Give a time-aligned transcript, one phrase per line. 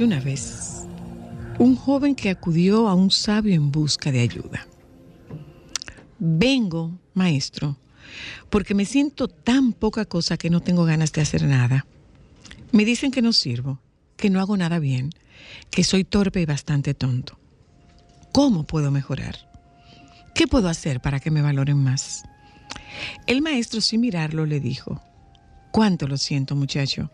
[0.00, 0.86] Una vez
[1.58, 4.66] un joven que acudió a un sabio en busca de ayuda.
[6.18, 7.76] Vengo, maestro,
[8.48, 11.84] porque me siento tan poca cosa que no tengo ganas de hacer nada.
[12.72, 13.78] Me dicen que no sirvo,
[14.16, 15.10] que no hago nada bien,
[15.70, 17.38] que soy torpe y bastante tonto.
[18.32, 19.50] ¿Cómo puedo mejorar?
[20.34, 22.22] ¿Qué puedo hacer para que me valoren más?
[23.26, 25.02] El maestro, sin mirarlo, le dijo,
[25.72, 27.10] Cuánto lo siento, muchacho.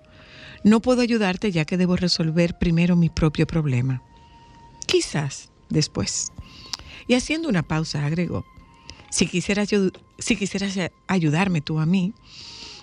[0.64, 4.02] No puedo ayudarte ya que debo resolver primero mi propio problema.
[4.86, 6.32] Quizás después.
[7.08, 8.44] Y haciendo una pausa, agregó,
[9.10, 9.68] si quisieras,
[10.18, 12.14] si quisieras ayudarme tú a mí,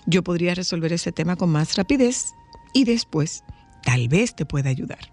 [0.06, 2.34] yo podría resolver ese tema con más rapidez
[2.72, 3.44] y después
[3.82, 5.12] tal vez te pueda ayudar.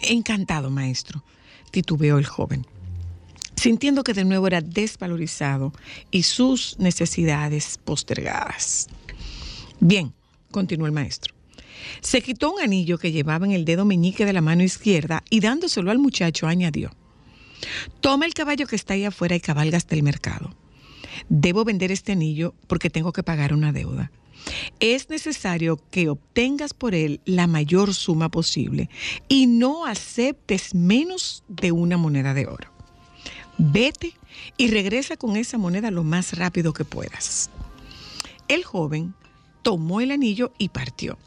[0.00, 1.24] Encantado, maestro,
[1.70, 2.66] titubeó el joven,
[3.56, 5.72] sintiendo que de nuevo era desvalorizado
[6.10, 8.88] y sus necesidades postergadas.
[9.80, 10.12] Bien,
[10.54, 11.34] continuó el maestro.
[12.00, 15.40] Se quitó un anillo que llevaba en el dedo meñique de la mano izquierda y
[15.40, 16.92] dándoselo al muchacho añadió,
[18.00, 20.54] Toma el caballo que está ahí afuera y cabalga hasta el mercado.
[21.28, 24.12] Debo vender este anillo porque tengo que pagar una deuda.
[24.78, 28.90] Es necesario que obtengas por él la mayor suma posible
[29.28, 32.70] y no aceptes menos de una moneda de oro.
[33.58, 34.12] Vete
[34.56, 37.50] y regresa con esa moneda lo más rápido que puedas.
[38.48, 39.14] El joven
[39.64, 41.18] tomó el anillo y partió.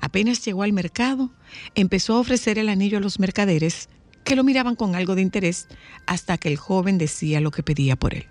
[0.00, 1.30] Apenas llegó al mercado,
[1.74, 3.90] empezó a ofrecer el anillo a los mercaderes
[4.24, 5.68] que lo miraban con algo de interés
[6.06, 8.26] hasta que el joven decía lo que pedía por él.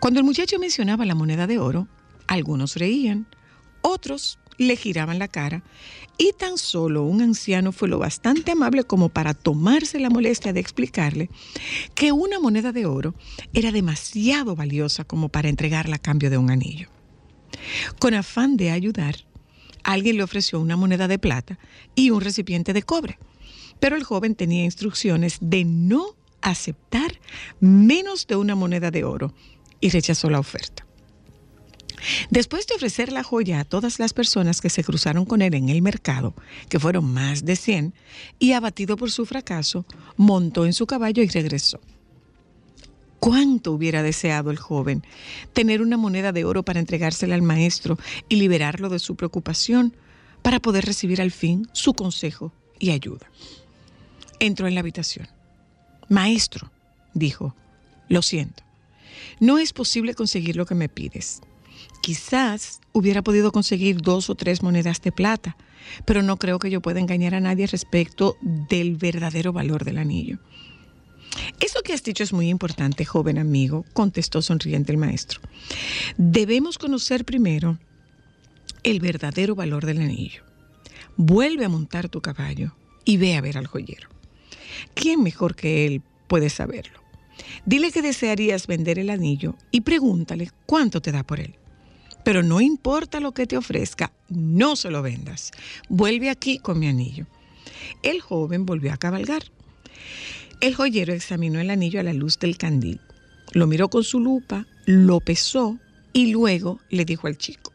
[0.00, 1.88] Cuando el muchacho mencionaba la moneda de oro,
[2.26, 3.26] algunos reían,
[3.80, 5.62] otros le giraban la cara
[6.16, 10.60] y tan solo un anciano fue lo bastante amable como para tomarse la molestia de
[10.60, 11.30] explicarle
[11.94, 13.14] que una moneda de oro
[13.52, 16.88] era demasiado valiosa como para entregarla a cambio de un anillo.
[17.98, 19.16] Con afán de ayudar,
[19.84, 21.58] alguien le ofreció una moneda de plata
[21.94, 23.18] y un recipiente de cobre,
[23.80, 27.20] pero el joven tenía instrucciones de no aceptar
[27.60, 29.34] menos de una moneda de oro
[29.80, 30.84] y rechazó la oferta.
[32.30, 35.68] Después de ofrecer la joya a todas las personas que se cruzaron con él en
[35.68, 36.34] el mercado,
[36.68, 37.94] que fueron más de 100,
[38.38, 39.84] y abatido por su fracaso,
[40.16, 41.80] montó en su caballo y regresó.
[43.20, 45.02] Cuánto hubiera deseado el joven
[45.52, 47.98] tener una moneda de oro para entregársela al maestro
[48.28, 49.96] y liberarlo de su preocupación
[50.42, 53.30] para poder recibir al fin su consejo y ayuda.
[54.38, 55.28] Entró en la habitación.
[56.08, 56.70] Maestro,
[57.12, 57.54] dijo,
[58.08, 58.62] lo siento,
[59.40, 61.40] no es posible conseguir lo que me pides.
[62.00, 65.56] Quizás hubiera podido conseguir dos o tres monedas de plata,
[66.04, 70.38] pero no creo que yo pueda engañar a nadie respecto del verdadero valor del anillo.
[71.60, 75.40] Eso que has dicho es muy importante, joven amigo, contestó sonriente el maestro.
[76.16, 77.78] Debemos conocer primero
[78.82, 80.42] el verdadero valor del anillo.
[81.16, 82.74] Vuelve a montar tu caballo
[83.04, 84.08] y ve a ver al joyero.
[84.94, 87.00] ¿Quién mejor que él puede saberlo?
[87.64, 91.54] Dile que desearías vender el anillo y pregúntale cuánto te da por él.
[92.24, 95.50] Pero no importa lo que te ofrezca, no se lo vendas.
[95.88, 97.26] Vuelve aquí con mi anillo.
[98.02, 99.44] El joven volvió a cabalgar.
[100.60, 103.00] El joyero examinó el anillo a la luz del candil,
[103.52, 105.78] lo miró con su lupa, lo pesó
[106.12, 107.72] y luego le dijo al chico,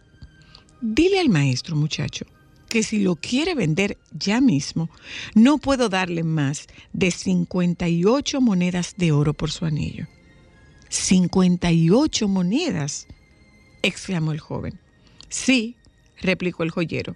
[0.82, 2.26] dile al maestro muchacho
[2.68, 4.90] que si lo quiere vender ya mismo,
[5.34, 10.08] no puedo darle más de 58 monedas de oro por su anillo.
[10.90, 13.08] 58 monedas,
[13.82, 14.78] exclamó el joven.
[15.30, 15.78] Sí,
[16.20, 17.16] replicó el joyero,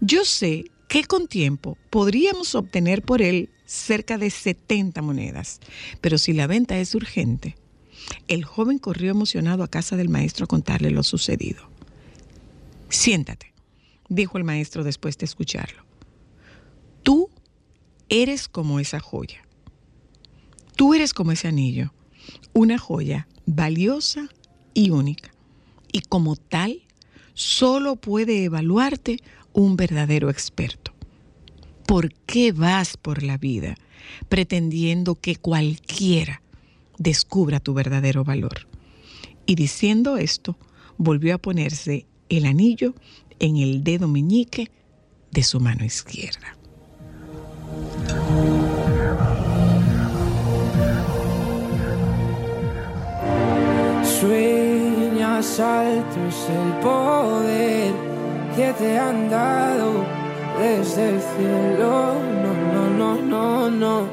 [0.00, 5.60] yo sé que con tiempo podríamos obtener por él cerca de 70 monedas.
[6.00, 7.56] Pero si la venta es urgente,
[8.28, 11.68] el joven corrió emocionado a casa del maestro a contarle lo sucedido.
[12.88, 13.52] Siéntate,
[14.08, 15.84] dijo el maestro después de escucharlo.
[17.02, 17.30] Tú
[18.08, 19.42] eres como esa joya.
[20.76, 21.92] Tú eres como ese anillo,
[22.52, 24.28] una joya valiosa
[24.74, 25.30] y única.
[25.92, 26.82] Y como tal,
[27.34, 29.18] solo puede evaluarte
[29.52, 30.93] un verdadero experto.
[31.86, 33.76] ¿Por qué vas por la vida
[34.28, 36.42] pretendiendo que cualquiera
[36.98, 38.66] descubra tu verdadero valor?
[39.46, 40.56] Y diciendo esto,
[40.96, 42.94] volvió a ponerse el anillo
[43.38, 44.70] en el dedo meñique
[45.30, 46.56] de su mano izquierda.
[54.20, 57.92] Sueñas altos el poder
[58.56, 60.23] que te han dado
[60.58, 62.14] desde el cielo.
[62.42, 64.08] No, no, no, no, no.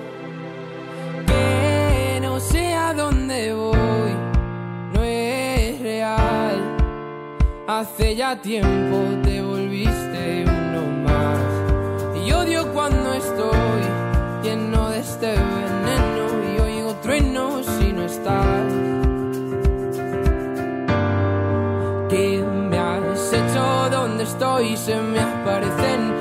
[1.27, 4.13] Que no sé a dónde voy,
[4.93, 6.77] no es real.
[7.67, 12.25] Hace ya tiempo te volviste uno más.
[12.25, 13.81] Y odio cuando estoy
[14.43, 18.65] lleno de este veneno y oigo truenos si no estás.
[22.09, 23.89] ¿Qué me has hecho?
[23.89, 24.75] ¿Dónde estoy?
[24.75, 26.20] Se me aparecen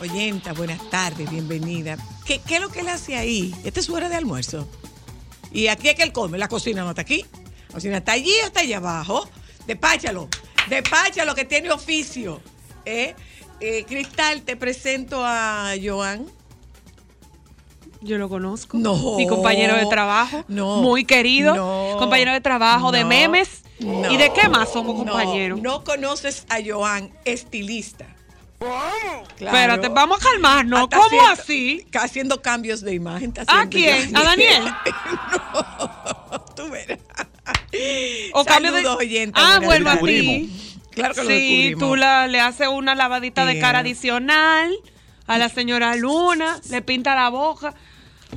[0.00, 1.96] Oyenta, buenas tardes, bienvenida.
[2.24, 3.54] ¿Qué, ¿Qué es lo que él hace ahí?
[3.64, 4.66] Esta es su hora de almuerzo.
[5.52, 7.24] Y aquí es que él come, la cocina no está aquí.
[7.68, 9.28] La cocina está allí o está allá abajo.
[9.66, 10.28] Despáchalo,
[10.68, 12.40] despáchalo que tiene oficio.
[12.84, 13.14] ¿eh?
[13.60, 16.26] Eh, Cristal, te presento a Joan.
[18.00, 18.78] Yo lo conozco.
[18.78, 19.16] No.
[19.18, 20.44] Mi compañero de trabajo.
[20.48, 20.80] No.
[20.80, 21.54] Muy querido.
[21.54, 21.96] No.
[21.98, 23.62] Compañero de trabajo, de memes.
[23.78, 24.10] No.
[24.10, 25.60] ¿Y de qué más somos compañeros?
[25.60, 28.06] No, conoces a Joan, estilista.
[28.60, 29.24] Claro.
[29.38, 30.82] Espérate, vamos a calmarnos.
[30.84, 31.82] Está ¿Cómo haciendo- así?
[31.86, 33.32] está haciendo cambios de imagen.
[33.46, 34.14] ¿A quién?
[34.14, 34.64] ¿A Daniel?
[36.30, 36.98] no, tú verás.
[38.34, 40.20] O cambio de- oyentes, Ah, buenas bueno, a tardes.
[40.20, 40.76] ti.
[40.90, 41.34] Claro que lo Sí,
[41.68, 41.80] descubrimos.
[41.88, 44.70] tú la- le haces una lavadita de cara adicional
[45.26, 47.72] a la señora Luna, le pinta la boca.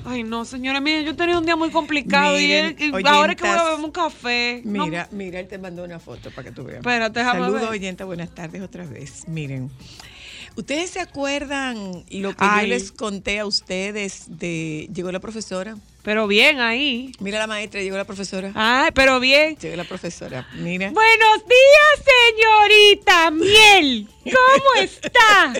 [0.06, 3.08] Ay, no, señora, mire, yo he tenido un día muy complicado y, Miren, él- y
[3.08, 4.62] ahora es que voy a beber un café.
[4.64, 6.78] No, Mira, mira, él te mandó una foto para que tú veas.
[6.78, 7.70] Espérate, déjame Saludos, ver.
[7.72, 9.28] oyentes, buenas tardes otra vez.
[9.28, 9.70] Miren,
[10.56, 12.68] ¿ustedes se acuerdan lo que Ay.
[12.68, 14.90] yo les conté a ustedes de...
[14.94, 15.78] Llegó la profesora.
[16.04, 17.14] Pero bien ahí.
[17.20, 18.52] Mira la maestra, llegó la profesora.
[18.56, 19.56] Ay, pero bien.
[19.56, 20.48] Llegó la profesora.
[20.56, 20.92] Mira.
[20.92, 24.10] Buenos días, señorita Miel.
[24.26, 25.54] ¿Cómo está?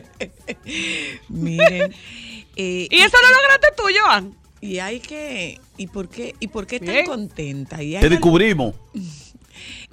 [1.30, 1.94] Miren.
[2.58, 4.36] eh, ¿Y eso lo lograste tú, Joan?
[4.60, 5.60] Y hay que.
[5.78, 7.82] ¿Y por qué, y por qué tan contenta?
[7.82, 8.76] Y, hay Te descubrimos.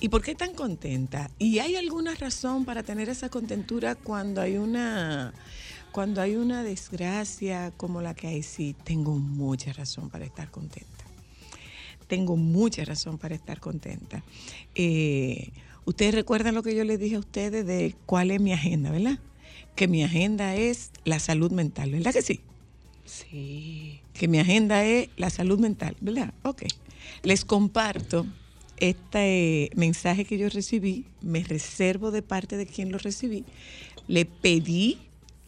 [0.01, 1.31] ¿Y por qué tan contenta?
[1.39, 5.33] ¿Y hay alguna razón para tener esa contentura cuando hay una
[5.93, 8.43] cuando hay una desgracia como la que hay?
[8.43, 11.05] Sí, tengo mucha razón para estar contenta.
[12.07, 14.23] Tengo mucha razón para estar contenta.
[14.75, 15.51] Eh,
[15.85, 19.19] ustedes recuerdan lo que yo les dije a ustedes de cuál es mi agenda, ¿verdad?
[19.77, 22.41] Que mi agenda es la salud mental, ¿verdad que sí?
[23.05, 24.01] Sí.
[24.13, 26.33] que mi agenda es la salud mental, ¿verdad?
[26.45, 26.63] Ok.
[27.25, 28.25] Les comparto
[28.81, 33.45] este mensaje que yo recibí, me reservo de parte de quien lo recibí,
[34.09, 34.99] le pedí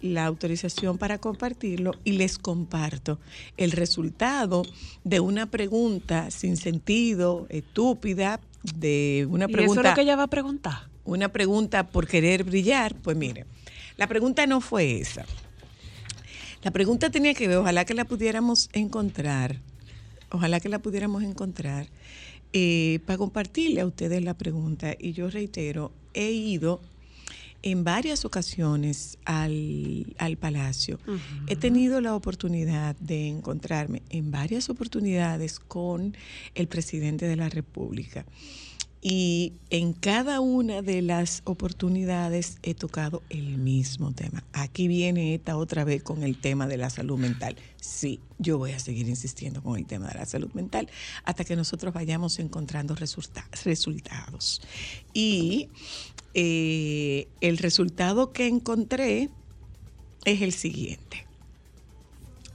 [0.01, 3.19] la autorización para compartirlo y les comparto
[3.57, 4.63] el resultado
[5.05, 8.41] de una pregunta sin sentido, estúpida,
[8.77, 10.93] de una ¿Y eso pregunta es lo que ella va a preguntar?
[11.05, 13.47] una pregunta por querer brillar, pues mire,
[13.97, 15.25] la pregunta no fue esa.
[16.63, 19.59] La pregunta tenía que ver, ojalá que la pudiéramos encontrar,
[20.31, 21.89] ojalá que la pudiéramos encontrar,
[22.53, 24.95] eh, para compartirle a ustedes la pregunta.
[24.99, 26.81] Y yo reitero, he ido
[27.63, 30.99] en varias ocasiones al, al palacio.
[31.47, 36.17] He tenido la oportunidad de encontrarme en varias oportunidades con
[36.55, 38.27] el presidente de la República.
[39.05, 44.45] Y en cada una de las oportunidades he tocado el mismo tema.
[44.53, 47.57] Aquí viene esta otra vez con el tema de la salud mental.
[47.81, 50.89] Sí, yo voy a seguir insistiendo con el tema de la salud mental
[51.25, 54.63] hasta que nosotros vayamos encontrando resulta- resultados.
[55.13, 55.69] Y
[56.35, 59.31] eh, el resultado que encontré
[60.25, 61.27] es el siguiente.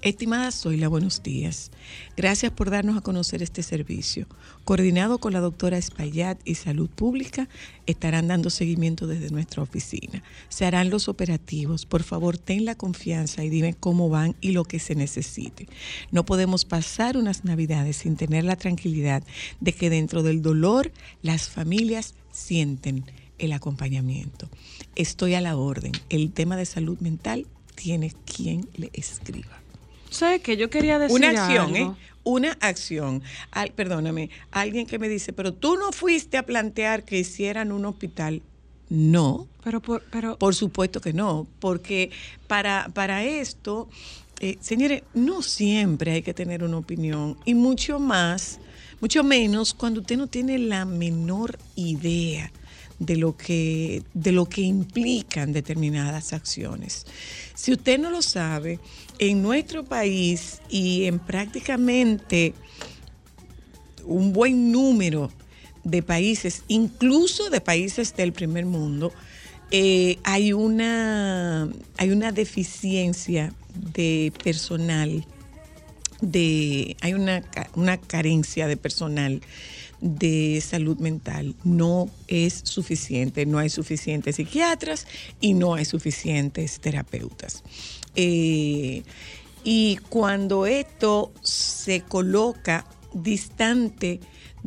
[0.07, 1.69] Estimada Zoila, buenos días.
[2.15, 4.25] Gracias por darnos a conocer este servicio.
[4.63, 7.49] Coordinado con la doctora Espaillat y Salud Pública,
[7.87, 10.23] estarán dando seguimiento desde nuestra oficina.
[10.47, 11.85] Se harán los operativos.
[11.85, 15.67] Por favor, ten la confianza y dime cómo van y lo que se necesite.
[16.09, 19.23] No podemos pasar unas navidades sin tener la tranquilidad
[19.59, 20.89] de que dentro del dolor
[21.21, 23.03] las familias sienten
[23.39, 24.49] el acompañamiento.
[24.95, 25.91] Estoy a la orden.
[26.07, 27.45] El tema de salud mental
[27.75, 29.66] tiene quien le escriba.
[30.09, 30.57] ¿Sabes qué?
[30.57, 31.91] Yo quería decir Una acción, algo.
[31.93, 31.95] ¿eh?
[32.23, 33.21] Una acción.
[33.51, 37.85] Al- perdóname, alguien que me dice, pero tú no fuiste a plantear que hicieran un
[37.85, 38.41] hospital.
[38.89, 42.09] No, Pero, por, pero por supuesto que no, porque
[42.47, 43.89] para, para esto,
[44.39, 48.59] eh, señores, no siempre hay que tener una opinión y mucho más,
[49.01, 52.49] mucho menos cuando usted no tiene la menor idea
[52.99, 57.05] de lo que, de lo que implican determinadas acciones.
[57.53, 58.79] Si usted no lo sabe,
[59.19, 62.53] en nuestro país y en prácticamente
[64.05, 65.31] un buen número
[65.83, 69.11] de países, incluso de países del primer mundo,
[69.71, 73.53] eh, hay, una, hay una deficiencia
[73.93, 75.25] de personal,
[76.21, 77.43] de, hay una,
[77.75, 79.41] una carencia de personal
[80.01, 81.55] de salud mental.
[81.63, 85.07] No es suficiente, no hay suficientes psiquiatras
[85.41, 87.63] y no hay suficientes terapeutas.
[88.15, 89.03] Eh,
[89.63, 94.19] y cuando esto se coloca distante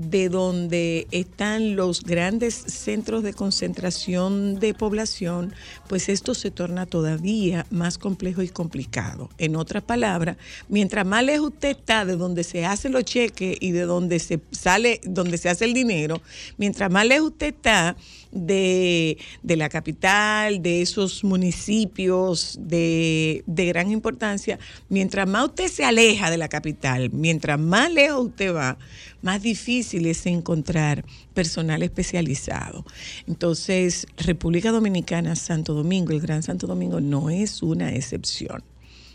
[0.08, 5.52] de donde están los grandes centros de concentración de población,
[5.88, 9.28] pues esto se torna todavía más complejo y complicado.
[9.36, 10.38] En otras palabras,
[10.68, 14.40] mientras más lejos usted está de donde se hacen los cheques y de donde se
[14.52, 16.22] sale, donde se hace el dinero,
[16.56, 17.96] mientras más lejos usted está
[18.32, 24.58] de, de la capital, de esos municipios de, de gran importancia,
[24.88, 28.78] mientras más usted se aleja de la capital, mientras más lejos usted va,
[29.22, 32.84] más difícil es encontrar personal especializado.
[33.26, 38.62] Entonces, República Dominicana, Santo Domingo, el Gran Santo Domingo no es una excepción.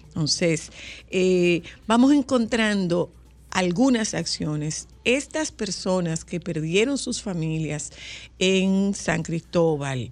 [0.07, 0.71] Entonces,
[1.09, 3.11] eh, vamos encontrando
[3.55, 4.89] algunas acciones.
[5.05, 7.93] Estas personas que perdieron sus familias
[8.37, 10.09] en San Cristóbal,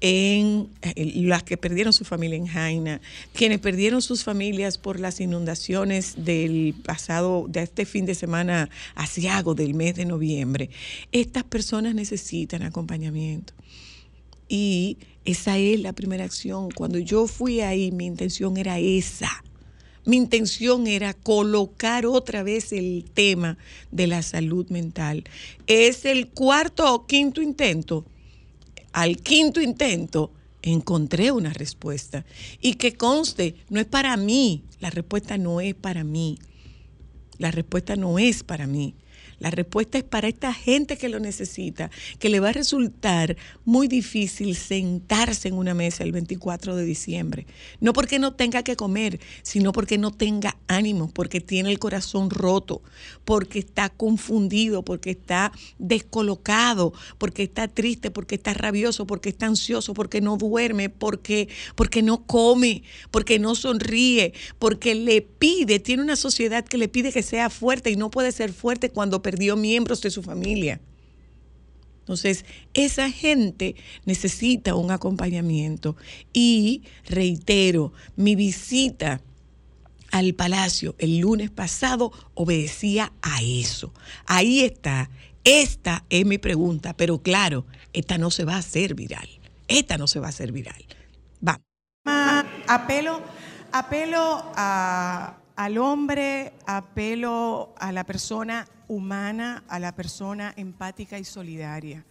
[0.00, 3.02] en eh, las que perdieron su familia en Jaina,
[3.34, 9.54] quienes perdieron sus familias por las inundaciones del pasado, de este fin de semana asiago
[9.54, 10.70] del mes de noviembre,
[11.12, 13.52] estas personas necesitan acompañamiento.
[14.48, 16.70] Y esa es la primera acción.
[16.70, 19.44] Cuando yo fui ahí, mi intención era esa.
[20.06, 23.58] Mi intención era colocar otra vez el tema
[23.90, 25.24] de la salud mental.
[25.66, 28.06] Es el cuarto o quinto intento.
[28.92, 30.30] Al quinto intento
[30.62, 32.24] encontré una respuesta.
[32.60, 34.62] Y que conste, no es para mí.
[34.78, 36.38] La respuesta no es para mí.
[37.38, 38.94] La respuesta no es para mí.
[39.38, 43.86] La respuesta es para esta gente que lo necesita, que le va a resultar muy
[43.86, 47.46] difícil sentarse en una mesa el 24 de diciembre.
[47.80, 52.30] No porque no tenga que comer, sino porque no tenga ánimo, porque tiene el corazón
[52.30, 52.82] roto,
[53.24, 59.92] porque está confundido, porque está descolocado, porque está triste, porque está rabioso, porque está ansioso,
[59.92, 66.16] porque no duerme, porque, porque no come, porque no sonríe, porque le pide, tiene una
[66.16, 70.00] sociedad que le pide que sea fuerte y no puede ser fuerte cuando perdió miembros
[70.02, 70.80] de su familia.
[71.98, 75.96] Entonces, esa gente necesita un acompañamiento.
[76.32, 79.20] Y reitero, mi visita
[80.12, 83.92] al palacio el lunes pasado obedecía a eso.
[84.26, 85.10] Ahí está.
[85.42, 89.28] Esta es mi pregunta, pero claro, esta no se va a hacer viral.
[89.66, 90.86] Esta no se va a hacer viral.
[91.40, 91.62] Vamos.
[92.68, 93.20] apelo,
[93.72, 102.04] apelo al hombre, apelo a la persona humana, a la persona empática y solidaria.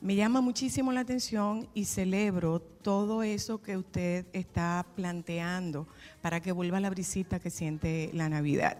[0.00, 5.86] Me llama muchísimo la atención y celebro todo eso que usted está planteando
[6.20, 8.76] para que vuelva la brisita que siente la Navidad.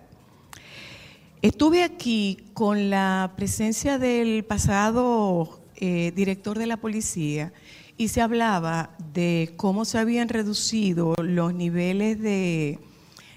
[1.40, 7.52] Estuve aquí con la presencia del pasado eh, director de la policía
[7.96, 12.78] y se hablaba de cómo se habían reducido los niveles de,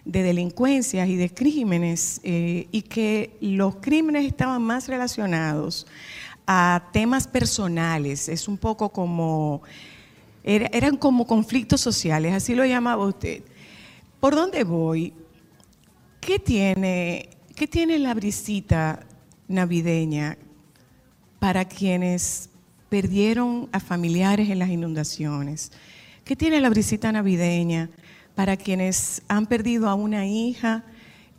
[0.08, 5.86] de delincuencias y de crímenes eh, y que los crímenes estaban más relacionados
[6.48, 8.30] a temas personales.
[8.30, 9.62] Es un poco como,
[10.44, 13.44] era- eran como conflictos sociales, así lo llamaba usted.
[14.22, 15.14] ¿Por dónde voy?
[16.22, 19.06] ¿Qué tiene, qué tiene la brisita
[19.50, 20.38] navideña
[21.40, 22.50] para quienes
[22.90, 25.74] perdieron a familiares en las inundaciones?
[26.24, 27.90] ¿Qué tiene la brisita navideña
[28.38, 30.84] para quienes han perdido a una hija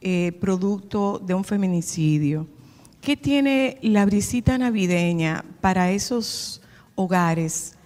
[0.01, 2.49] eh, producto de un feminicidio?
[3.01, 6.61] ¿Qué tiene la brisita navideña para esos
[6.97, 7.77] hogares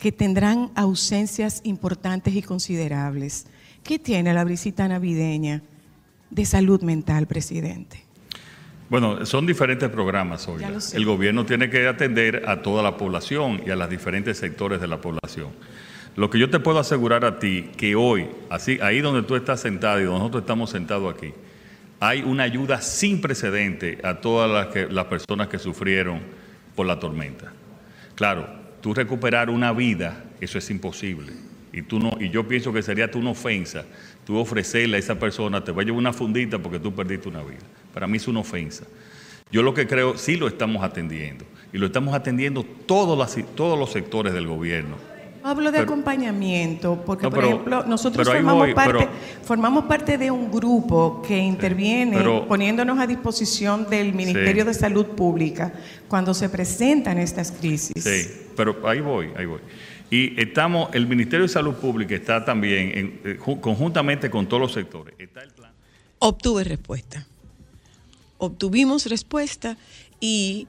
[0.00, 3.46] que tendrán ausencias importantes y considerables?
[3.84, 5.62] ¿Qué tiene la brisita navideña
[6.28, 8.02] de salud mental, presidente?
[8.90, 10.64] Bueno, son diferentes programas hoy.
[10.94, 14.88] El gobierno tiene que atender a toda la población y a los diferentes sectores de
[14.88, 15.50] la población.
[16.18, 19.60] Lo que yo te puedo asegurar a ti, que hoy, así, ahí donde tú estás
[19.60, 21.32] sentado y donde nosotros estamos sentados aquí,
[22.00, 26.18] hay una ayuda sin precedente a todas las, que- las personas que sufrieron
[26.74, 27.52] por la tormenta.
[28.16, 28.48] Claro,
[28.80, 31.30] tú recuperar una vida, eso es imposible.
[31.72, 33.84] Y, tú no, y yo pienso que sería una ofensa,
[34.26, 37.44] tú ofrecerle a esa persona, te va a llevar una fundita porque tú perdiste una
[37.44, 37.62] vida.
[37.94, 38.82] Para mí es una ofensa.
[39.52, 41.44] Yo lo que creo, sí lo estamos atendiendo.
[41.72, 43.16] Y lo estamos atendiendo todos
[43.78, 44.96] los sectores del gobierno.
[45.42, 49.84] No hablo de Pero- acompañamiento, porque No, por ejemplo, nosotros formamos, voy, parte, pero- formamos
[49.84, 54.68] parte de un grupo que interviene pero- poniéndonos a disposición del Ministerio Sí.
[54.68, 55.72] de Salud Pública
[56.08, 58.02] cuando se presentan estas crisis.
[58.02, 59.60] Sí, pero ahí voy, ahí voy.
[60.10, 64.60] Y estamos, el Ministerio de Salud Pública está también, en- eh, ju- conjuntamente con todos
[64.62, 65.70] los sectores, está el plan.
[66.18, 67.26] Obtuve respuesta.
[68.38, 69.76] Obtuvimos respuesta
[70.20, 70.66] y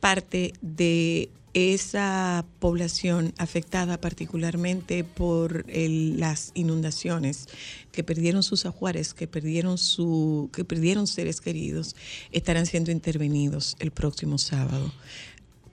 [0.00, 7.46] parte de esa población afectada particularmente por el- las inundaciones,
[7.92, 11.94] que perdieron sus ajuares, que perdieron, su, que perdieron seres queridos,
[12.30, 14.92] estarán siendo intervenidos el próximo sábado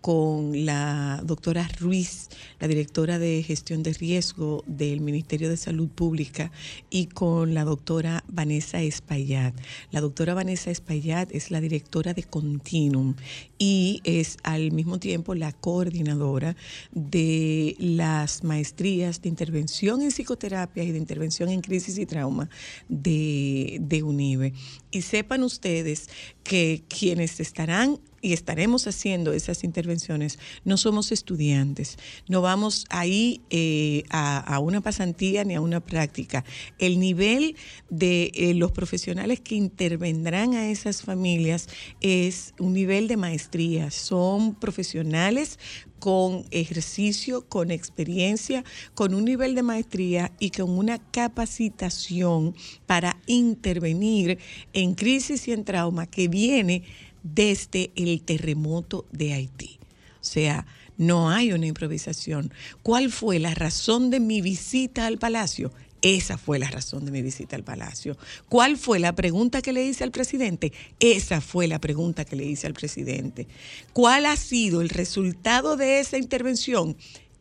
[0.01, 6.51] con la doctora Ruiz, la directora de gestión de riesgo del Ministerio de Salud Pública,
[6.89, 9.53] y con la doctora Vanessa Espaillat.
[9.91, 13.15] La doctora Vanessa Espaillat es la directora de Continuum
[13.57, 16.55] y es al mismo tiempo la coordinadora
[16.91, 22.49] de las maestrías de intervención en psicoterapia y de intervención en crisis y trauma
[22.87, 24.53] de, de UNIBE.
[24.91, 26.09] Y sepan ustedes
[26.43, 34.03] que quienes estarán y estaremos haciendo esas intervenciones, no somos estudiantes, no vamos ahí eh,
[34.09, 36.43] a, una pasantía ni a una práctica.
[36.77, 37.55] El nivel
[37.89, 41.67] de eh, los profesionales que intervendrán a esas familias
[42.01, 45.57] es un nivel de maestría, son profesionales
[45.99, 48.63] con ejercicio, con experiencia,
[48.95, 52.55] con un nivel de maestría y con una capacitación
[52.85, 54.39] para intervenir
[54.73, 56.83] en crisis y en trauma que viene
[57.23, 59.79] desde el terremoto de Haití.
[60.21, 60.65] O sea,
[60.97, 62.53] no hay una improvisación.
[62.83, 65.71] ¿Cuál fue la razón de mi visita al palacio?
[66.01, 68.17] Esa fue la razón de mi visita al palacio.
[68.47, 70.71] ¿Cuál fue la pregunta que le hice al presidente?
[70.99, 73.47] Esa fue la pregunta que le hice al presidente.
[73.91, 76.95] ¿Cuál ha sido el resultado de esa intervención?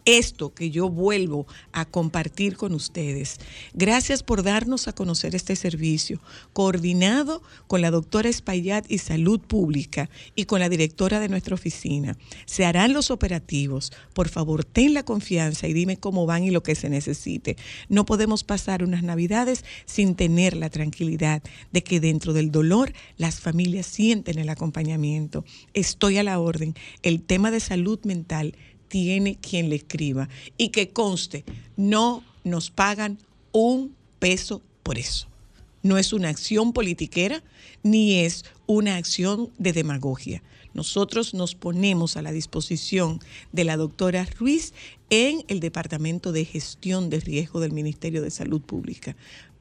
[0.08, 3.36] Esto que yo vuelvo a compartir con ustedes.
[3.74, 6.18] Gracias por darnos a conocer este servicio,
[6.54, 12.16] coordinado con la doctora Espaillat y Salud Pública y con la directora de nuestra oficina.
[12.46, 13.92] Se harán los operativos.
[14.14, 17.58] Por favor, ten la confianza y dime cómo van y lo que se necesite.
[17.90, 23.40] No podemos pasar unas navidades sin tener la tranquilidad de que dentro del dolor las
[23.40, 25.44] familias sienten el acompañamiento.
[25.74, 26.74] Estoy a la orden.
[27.02, 28.54] El tema de salud mental
[28.88, 31.44] tiene quien le escriba y que conste,
[31.76, 33.18] no nos pagan
[33.52, 35.28] un peso por eso.
[35.82, 37.42] No es una acción politiquera
[37.82, 40.42] ni es una acción de demagogia.
[40.74, 43.20] Nosotros nos ponemos a la disposición
[43.52, 44.74] de la doctora Ruiz
[45.10, 49.16] en el Departamento de Gestión de Riesgo del Ministerio de Salud Pública.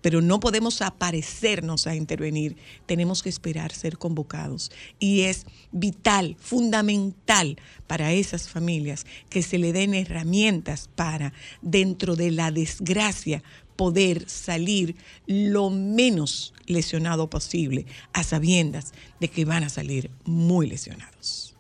[0.08, 2.56] Pero no podemos aparecernos a intervenir.
[2.86, 4.72] Tenemos que esperar ser convocados.
[5.00, 12.32] Y es vital, fundamental para esas familias que se le den herramientas para, dentro de
[12.32, 13.43] la desgracia,
[13.76, 21.54] poder salir lo menos lesionado posible, a sabiendas de que van a salir muy lesionados.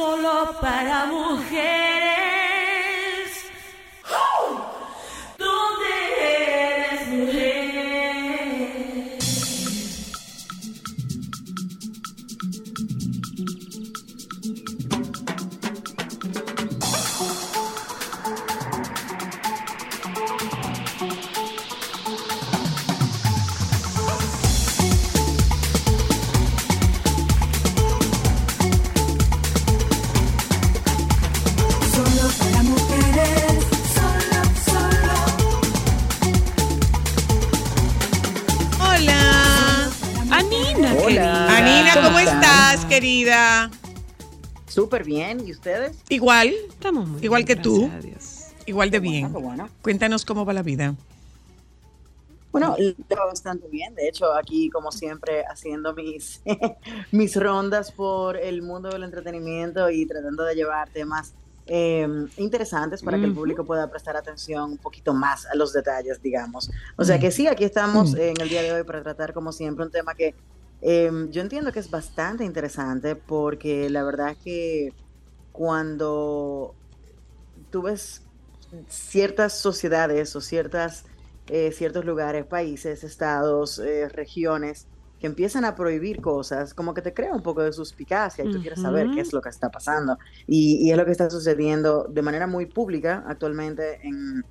[0.00, 2.19] Solo para mujeres.
[42.02, 43.70] ¿Cómo estás, querida?
[44.66, 45.96] Súper bien, ¿y ustedes?
[46.08, 47.88] Igual, Estamos muy Igual bien, que tú.
[47.88, 48.44] gracias a Dios.
[48.66, 49.32] igual de bien.
[49.32, 49.68] bueno.
[49.82, 50.94] Cuéntanos cómo va la vida.
[52.52, 52.76] Bueno,
[53.16, 53.94] va bastante bien.
[53.94, 56.40] De hecho, aquí, como siempre, haciendo mis,
[57.12, 61.32] mis rondas por el mundo del entretenimiento y tratando de llevar temas
[61.66, 62.08] eh,
[62.38, 66.70] interesantes para que el público pueda prestar atención un poquito más a los detalles, digamos.
[66.96, 68.16] O sea que sí, aquí estamos Mm.
[68.18, 70.34] eh, en el día de hoy para tratar, como siempre, un tema que
[70.82, 74.94] eh, yo entiendo que es bastante interesante porque la verdad es que
[75.52, 76.74] cuando
[77.70, 78.22] tú ves
[78.88, 81.04] ciertas sociedades o ciertas,
[81.48, 84.86] eh, ciertos lugares, países, estados, eh, regiones
[85.18, 88.58] que empiezan a prohibir cosas, como que te crea un poco de suspicacia y tú
[88.62, 90.16] quieres saber qué es lo que está pasando.
[90.46, 94.42] Y, y es lo que está sucediendo de manera muy pública actualmente en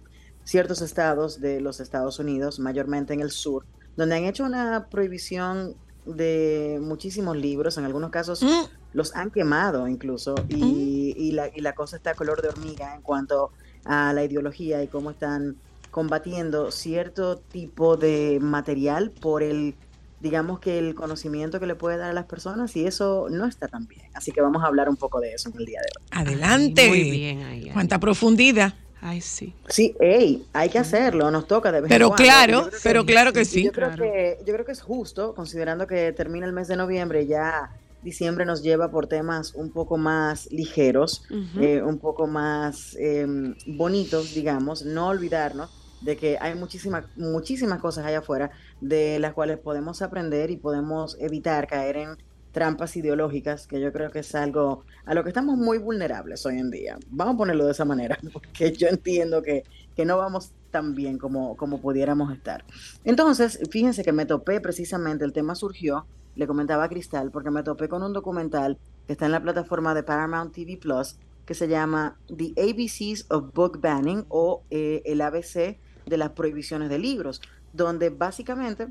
[0.43, 3.65] ciertos estados de los Estados Unidos, mayormente en el sur,
[3.95, 9.88] donde han hecho una prohibición de muchísimos libros, en algunos casos Mm, los han quemado
[9.88, 13.51] incluso y, y la, y la cosa está color de hormiga en cuanto
[13.85, 15.55] a la ideología y cómo están
[15.91, 19.75] combatiendo cierto tipo de material por el,
[20.19, 23.67] digamos que el conocimiento que le puede dar a las personas y eso no está
[23.67, 24.05] tan bien.
[24.13, 26.07] Así que vamos a hablar un poco de eso en el día de hoy.
[26.12, 26.88] Adelante.
[26.88, 27.69] Muy bien ahí.
[27.71, 28.73] Cuánta profundidad.
[29.01, 29.55] Ay, sí.
[29.69, 32.23] Sí, hey, hay que hacerlo, nos toca de vez en Pero cuando.
[32.23, 33.63] claro, que- pero claro que sí.
[33.63, 34.03] Yo creo, Claro.
[34.03, 37.69] que, yo creo que es justo, considerando que termina el mes de noviembre, ya
[38.01, 41.23] diciembre nos lleva por temas un poco más ligeros,
[41.62, 43.25] eh, un poco más eh,
[43.65, 49.59] bonitos, digamos, no olvidarnos de que hay muchísimas, muchísimas cosas allá afuera de las cuales
[49.59, 52.17] podemos aprender y podemos evitar caer en
[52.51, 56.57] trampas ideológicas, que yo creo que es algo a lo que estamos muy vulnerables hoy
[56.57, 56.97] en día.
[57.09, 59.63] Vamos a ponerlo de esa manera, porque yo entiendo que,
[59.95, 62.63] que no vamos tan bien como, como pudiéramos estar.
[63.03, 67.63] Entonces, fíjense que me topé precisamente, el tema surgió, le comentaba a Cristal, porque me
[67.63, 71.67] topé con un documental que está en la plataforma de Paramount TV Plus, que se
[71.67, 77.41] llama The ABCs of Book Banning o eh, el ABC de las prohibiciones de libros,
[77.73, 78.88] donde básicamente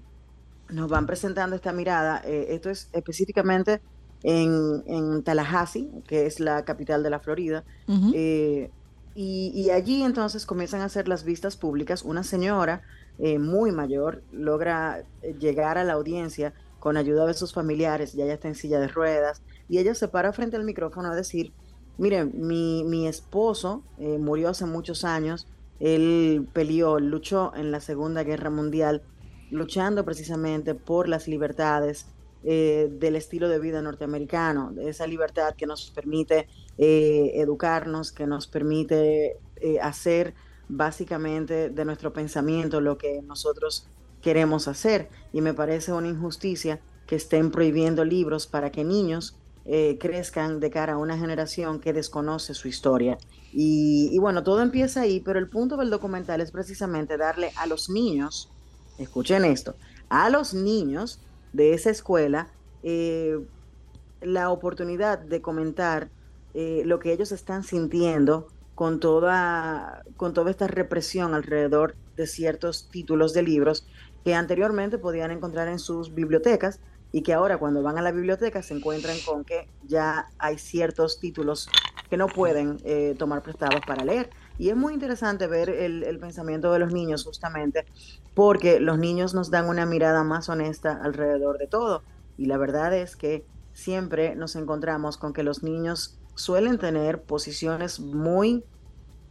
[0.71, 2.23] nos van presentando esta mirada.
[2.25, 3.81] eh, esto es específicamente
[4.23, 7.65] en, en Tallahassee, que es la capital de la Florida.
[8.15, 8.71] Eh,
[9.15, 12.03] y, y allí entonces comienzan a hacer las vistas públicas.
[12.03, 12.83] Una señora
[13.19, 15.03] eh, muy mayor logra
[15.41, 18.87] llegar a la audiencia con ayuda de sus familiares, ya ella está en silla de
[18.87, 21.53] ruedas, y ella se para frente al micrófono a decir,
[21.97, 25.49] miren, mi, mi esposo murió hace muchos años,
[25.81, 29.03] él peleó, luchó en la Segunda Guerra Mundial,
[29.51, 32.07] luchando precisamente por las libertades
[32.45, 36.47] eh, del estilo de vida norteamericano, de esa libertad que nos permite
[36.79, 40.35] eh, educarnos, que nos permite eh, hacer
[40.69, 43.89] básicamente de nuestro pensamiento lo que nosotros
[44.23, 45.09] queremos hacer.
[45.33, 50.71] Y me parece una injusticia que estén prohibiendo libros para que niños eh, crezcan de
[50.71, 53.19] cara a una generación que desconoce su historia.
[53.53, 57.67] Y, y bueno, todo empieza ahí, pero el punto del documental es precisamente darle a
[57.67, 58.51] los niños,
[58.99, 59.75] escuchen esto,
[60.09, 61.21] a los niños
[61.53, 62.49] de esa escuela
[62.83, 63.39] eh,
[64.21, 66.09] la oportunidad de comentar
[66.55, 72.89] eh, lo que ellos están sintiendo con toda, con toda esta represión alrededor de ciertos
[72.91, 73.87] títulos de libros
[74.25, 76.81] que anteriormente podían encontrar en sus bibliotecas
[77.13, 81.21] y que ahora cuando van a la biblioteca se encuentran con que ya hay ciertos
[81.21, 81.69] títulos
[82.11, 84.31] que no pueden eh, tomar prestados para leer.
[84.59, 87.87] Y es muy interesante ver el, el pensamiento de los niños justamente
[88.35, 92.03] porque los niños nos dan una mirada más honesta alrededor de todo.
[92.37, 98.01] Y la verdad es que siempre nos encontramos con que los niños suelen tener posiciones
[98.01, 98.65] muy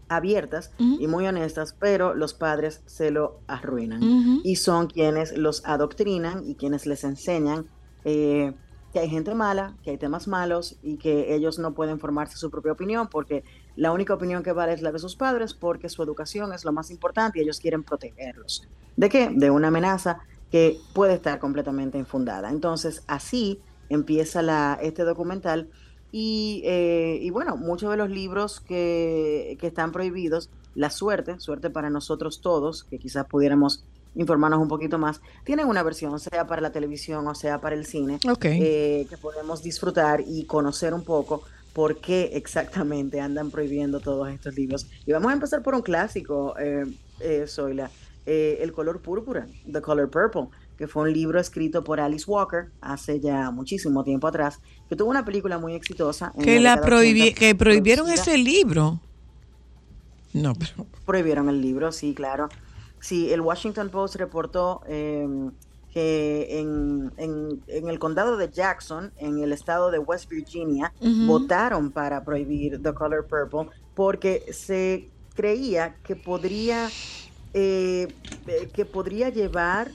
[0.10, 4.42] abiertas y muy honestas, pero los padres se lo arruinan.
[4.44, 7.68] Y son quienes los adoctrinan y quienes les enseñan
[8.06, 8.54] eh,
[8.94, 12.50] que hay gente mala, que hay temas malos y que ellos no pueden formarse su
[12.50, 13.44] propia opinión porque
[13.78, 16.74] la única opinión que vale es la de sus padres porque su educación es lo
[16.74, 18.68] más importante y ellos quieren protegerlos.
[18.96, 19.30] ¿De qué?
[19.32, 20.20] De una amenaza
[20.52, 22.50] que puede estar completamente infundada.
[22.50, 25.70] Entonces, así empieza la, este documental
[26.12, 31.70] y, eh, y bueno, muchos de los libros que, que están prohibidos, la suerte, suerte
[31.70, 33.84] para nosotros todos, que quizás pudiéramos
[34.16, 37.86] informarnos un poquito más, tienen una versión, sea para la televisión o sea para el
[37.86, 41.44] cine, eh, que podemos disfrutar y conocer un poco
[41.78, 44.88] por qué exactamente andan prohibiendo todos estos libros.
[45.06, 46.88] Y vamos a empezar por un clásico, eh,
[47.20, 47.92] eh, Zoila,
[48.26, 52.72] eh, El color púrpura, The Color Purple, que fue un libro escrito por Alice Walker
[52.82, 54.60] hace ya muchísimo tiempo atrás,
[54.90, 56.32] que tuvo una película muy exitosa.
[56.36, 59.00] en Que, la década prohibi 80, que prohibieron producida- ese libro.
[60.34, 60.88] No, pero.
[61.06, 62.50] prohibieron el libro, sí, claro.
[63.00, 65.28] Sí, el Washington Post reportó eh,
[65.98, 71.26] que en, en- en el condado de Jackson, en el estado de West Virginia, Ujú.
[71.26, 76.88] votaron para prohibir The Color Purple porque se creía que podría,
[77.56, 78.08] eh,
[78.46, 79.90] eh, que podría llevar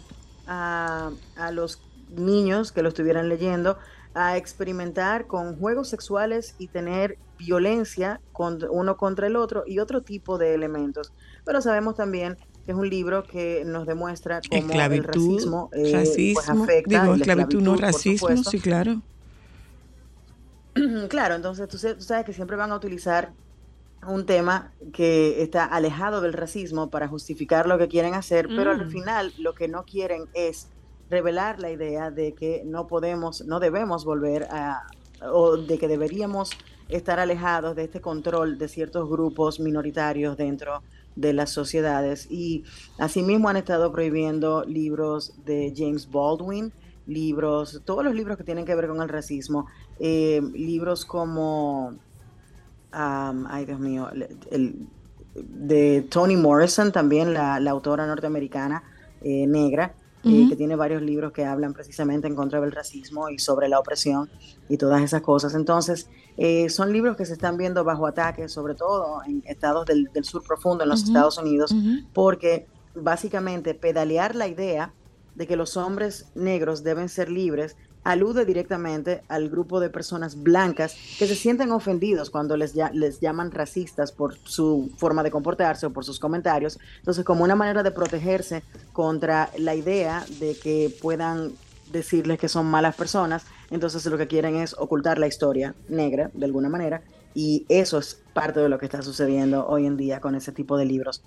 [0.44, 3.78] a, a los niños que lo estuvieran leyendo
[4.14, 10.02] a experimentar con juegos sexuales y tener violencia con, uno contra el otro y otro
[10.02, 11.12] tipo de elementos.
[11.44, 16.48] Pero sabemos también que es un libro que nos demuestra cómo el racismo, eh, pues
[16.48, 16.64] racismo.
[16.64, 18.50] afecta y digo, la esclavitud, no racismo, supuesto.
[18.50, 19.02] sí, claro.
[21.08, 23.34] Claro, entonces tú, sa- tú sabes que siempre van a utilizar
[24.06, 28.86] un tema que está alejado del racismo para justificar lo que quieren hacer, pero al
[28.86, 28.90] Mm.
[28.90, 30.72] final lo que no quieren es
[31.08, 34.80] revelar la idea de que no podemos, no debemos volver a,
[35.20, 36.50] o de que deberíamos
[36.88, 40.84] estar alejados de este control de ciertos grupos minoritarios dentro
[41.16, 42.26] de las sociedades.
[42.30, 42.64] Y
[42.98, 46.72] asimismo han estado prohibiendo libros de James Baldwin,
[47.06, 49.66] libros, todos los libros que tienen que ver con el racismo,
[49.98, 51.94] eh, libros como,
[52.92, 54.08] am, ay Dios mío,
[54.50, 54.86] el-
[55.34, 58.82] de Toni Morrison, también la, la autora norteamericana
[59.22, 59.94] eh, negra,
[60.24, 60.50] eh, Ujú.
[60.50, 64.30] que tiene varios libros que hablan precisamente en contra del racismo y sobre la opresión
[64.68, 65.54] y todas esas cosas.
[65.54, 70.08] Entonces, eh, son libros que se están viendo bajo ataque, sobre todo en estados del,
[70.14, 71.02] del sur profundo, en los.
[71.02, 71.74] Estados Unidos,
[72.12, 74.94] porque básicamente pedalear la idea
[75.34, 80.96] de que los hombres negros deben ser libres alude directamente al grupo de personas blancas
[81.18, 85.92] que se sienten ofendidos cuando les, les llaman racistas por su forma de comportarse o
[85.92, 86.78] por sus comentarios.
[86.98, 88.62] Entonces, como una manera de protegerse
[88.92, 91.52] contra la idea de que puedan
[91.92, 96.44] decirles que son malas personas, entonces lo que quieren es ocultar la historia negra de
[96.46, 97.02] alguna manera
[97.34, 100.76] y eso es parte de lo que está sucediendo hoy en día con ese tipo
[100.76, 101.22] de libros.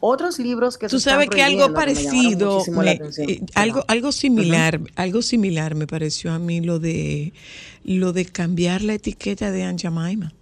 [0.00, 2.58] Otros libros que se Tú están sabes que algo que me parecido,
[2.88, 3.28] atención.
[3.28, 7.34] eh, algo, algo similar, algo similar me pareció a mí lo de
[7.84, 10.32] lo de cambiar la etiqueta de Aunt Jemima.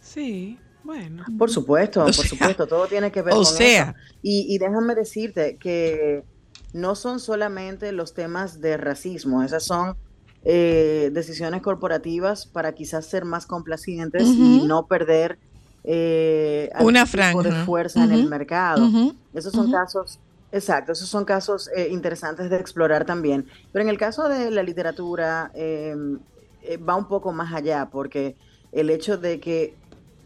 [0.00, 1.24] Sí, bueno.
[1.38, 3.82] Por supuesto, O por sea, supuesto, todo tiene que ver o con sea.
[3.82, 3.94] eso.
[4.22, 6.24] Y, y déjame decirte que
[6.72, 9.96] no son solamente los temas de racismo, esas son
[10.44, 15.38] eh, decisiones corporativas para quizás ser más complacientes y no perder
[15.84, 17.52] eh, Una tipo de franja.
[17.52, 18.92] fuerza en el mercado.
[18.92, 19.70] Ujú, Esos son ujú.
[19.70, 23.46] casos, exacto, esos son casos eh, interesantes de explorar también.
[23.72, 25.94] Pero en el caso de la literatura eh,
[26.60, 28.36] eh, va un poco más allá, porque
[28.70, 29.78] el hecho de que,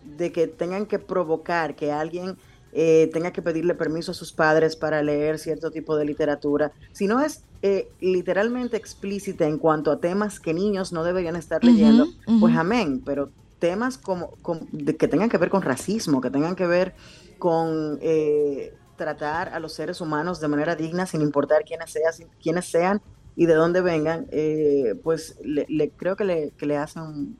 [0.02, 2.36] de que tengan que provocar que alguien
[2.72, 7.06] eh, tenga que pedirle permiso a sus padres para leer cierto tipo de literatura, si
[7.06, 12.12] no es eh, literalmente explícita en cuanto a temas que niños no deberían estar leyendo,
[12.38, 14.30] pues amén, pero temas como,
[14.72, 16.94] de- que tengan que ver con racismo, que tengan que ver
[17.38, 22.10] con eh, tratar a los seres humanos de manera digna, sin importar quiénes, sea-
[22.42, 23.00] quiénes sean
[23.36, 27.36] y de dónde vengan, eh, pues le, creo que le, que hacen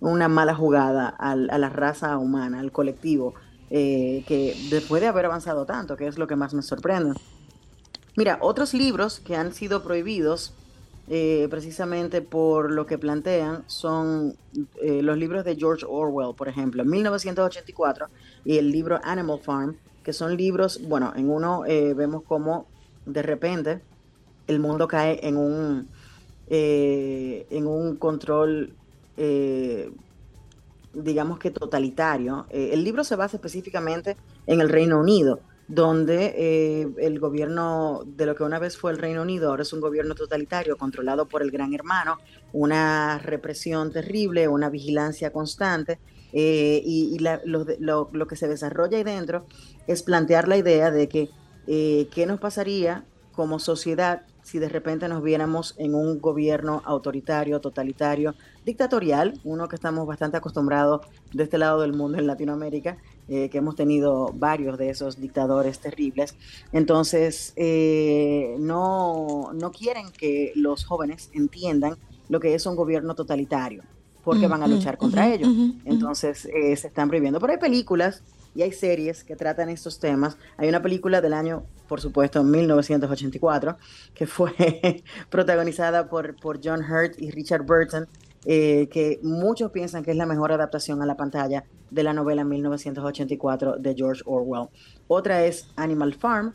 [0.00, 3.34] una mala jugada al- a la raza humana, al colectivo,
[3.70, 7.14] eh, que después de haber avanzado tanto, que es lo que más me sorprende.
[8.16, 10.52] Mira, otros libros que han sido prohibidos
[11.08, 14.36] eh, precisamente por lo que plantean son
[14.80, 18.06] eh, los libros de George Orwell, por ejemplo, 1984,
[18.44, 22.66] y el libro Animal Farm, que son libros, bueno, en uno eh, vemos cómo
[23.06, 23.80] de repente
[24.46, 25.88] el mundo cae en un,
[26.48, 28.74] eh, en un control,
[29.16, 29.92] eh,
[30.92, 32.46] digamos que totalitario.
[32.50, 38.34] El libro se basa específicamente en el Reino Unido, donde eh, el gobierno de lo
[38.34, 41.50] que una vez fue el Reino Unido ahora es un gobierno totalitario controlado por el
[41.52, 42.18] Gran Hermano,
[42.52, 46.00] una represión terrible, una vigilancia constante.
[46.32, 49.46] eh, y la- lo- lo que se desarrolla ahí dentro
[49.86, 51.30] es plantear la idea de que
[51.66, 57.60] eh, qué nos pasaría como sociedad si de repente nos viéramos en un gobierno autoritario,
[57.60, 61.02] totalitario, dictatorial, uno que estamos bastante acostumbrados
[61.32, 62.98] de este lado del mundo en Latinoamérica,
[63.32, 66.34] eh, que hemos tenido varios de esos dictadores terribles.
[66.72, 71.96] Entonces, eh, no, no quieren que los jóvenes entiendan
[72.28, 73.84] lo que es un gobierno totalitario,
[74.24, 75.48] porque van a luchar contra ujú, ellos.
[75.84, 77.38] Entonces, eh, se están prohibiendo.
[77.38, 80.36] Pero hay películas y hay series que tratan estos temas.
[80.56, 83.76] Hay una película del año, por supuesto, 1984,
[84.12, 88.08] que fue protagonizada por, por John Hurt y Richard Burton,
[88.44, 92.44] eh, que muchos piensan que es la mejor adaptación a la pantalla de la novela
[92.44, 94.68] 1984 de George Orwell.
[95.08, 96.54] Otra es Animal Farm,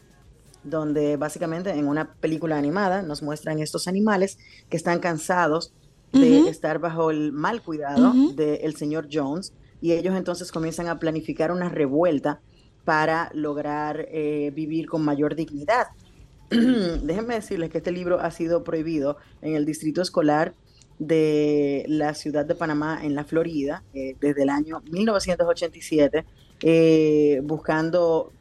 [0.63, 5.73] donde básicamente en una película animada nos muestran estos animales que están cansados
[6.11, 8.35] de estar bajo el mal cuidado Ujú.
[8.35, 12.39] del señor Jones y ellos entonces comienzan a planificar una revuelta
[12.85, 15.87] para lograr eh, vivir con mayor dignidad.
[16.49, 20.53] Déjenme decirles que este libro ha sido prohibido en el distrito escolar
[20.99, 26.25] de la ciudad de Panamá, en la Florida, eh, desde el año 1987,
[26.61, 28.31] eh, buscando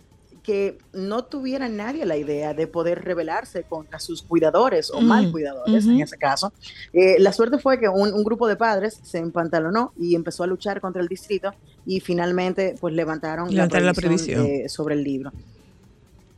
[0.44, 5.32] que no tuviera nadie la idea de poder rebelarse contra sus cuidadores o Mm, mal
[5.32, 6.52] cuidadores, en ese caso.
[6.92, 10.46] Eh, la suerte fue que un, un grupo de padres se empantalonó y empezó a
[10.46, 11.50] luchar contra el distrito
[11.86, 14.46] y finalmente pues levantaron la la prohibición, prohibición.
[14.46, 15.32] eh, sobre el libro.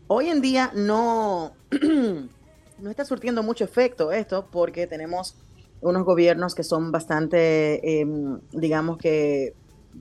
[0.06, 1.52] Hoy en día no,
[2.78, 5.34] no está surtiendo mucho efecto esto porque tenemos
[5.80, 9.54] unos gobiernos que son bastante, em, digamos que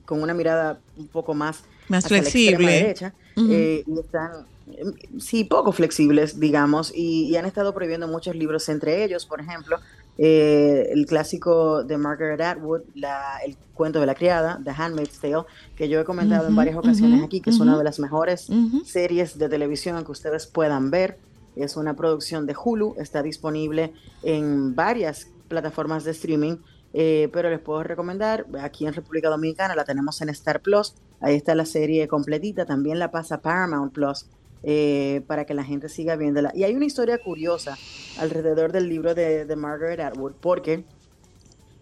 [0.04, 2.72] con una mirada un poco más Más la flexible.
[2.78, 4.30] derecha, eh, y están,
[4.66, 9.40] em, sí, poco flexibles, digamos, y, y han estado prohibiendo muchos libros, entre ellos, por
[9.40, 9.78] ejemplo,
[10.18, 15.44] eh, el clásico de Margaret Atwood, la- el cuento de la criada, The Handmaid's Tale,
[15.74, 18.54] que yo he comentado en Ujú, varias ocasiones aquí, que es una de las mejores
[18.80, 21.20] series de televisión que ustedes puedan ver.
[21.54, 26.56] Es una producción de Hulu, está disponible en varias plataformas de streaming,
[26.92, 31.34] eh, pero les puedo recomendar, aquí en República Dominicana la tenemos en Star Plus, ahí
[31.34, 34.26] está la serie completita, también la pasa Paramount Plus,
[34.62, 36.52] eh, para que la gente siga viéndola.
[36.54, 37.76] Y hay una historia curiosa
[38.18, 40.84] alrededor del libro de, de Margaret Atwood, porque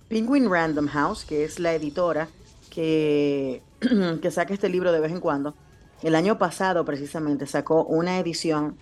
[0.09, 2.29] Penguin Random House, que es la editora
[2.71, 3.63] que,
[4.21, 5.55] que saca este libro de vez en cuando,
[6.03, 8.77] el año pasado precisamente sacó una edición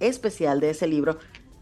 [0.00, 1.18] especial de ese libro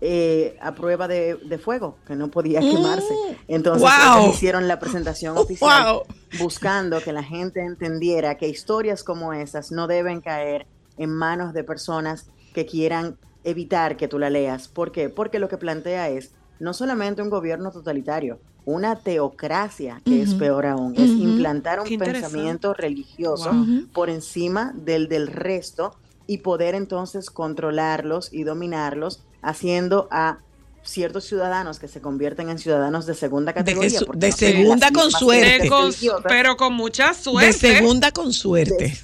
[0.07, 3.15] eh, a prueba de, de fuego, que no podía quemarse.
[3.49, 4.25] Entonces ¡Wow!
[4.25, 6.03] ellos hicieron la presentación oficial ¡Wow!
[6.39, 10.67] buscando que la gente entendiera que historias como esas no deben caer
[10.99, 14.69] en manos de personas que quieran evitar que tú la leas.
[14.69, 15.09] ¿Por qué?
[15.09, 20.67] Porque lo que plantea es no solamente un gobierno totalitario, una teocracia, que es peor
[20.67, 23.87] aún, es implantar un pensamiento religioso Wow.
[23.95, 30.39] Por encima del del resto y poder entonces controlarlos y dominarlos, haciendo a
[30.83, 33.99] ciertos ciudadanos que se convierten en ciudadanos de segunda De categoría.
[34.01, 35.59] su- de no segunda con suerte.
[35.63, 35.93] De con-
[36.29, 37.53] pero con mucha De suerte.
[37.55, 38.99] segunda con suerte.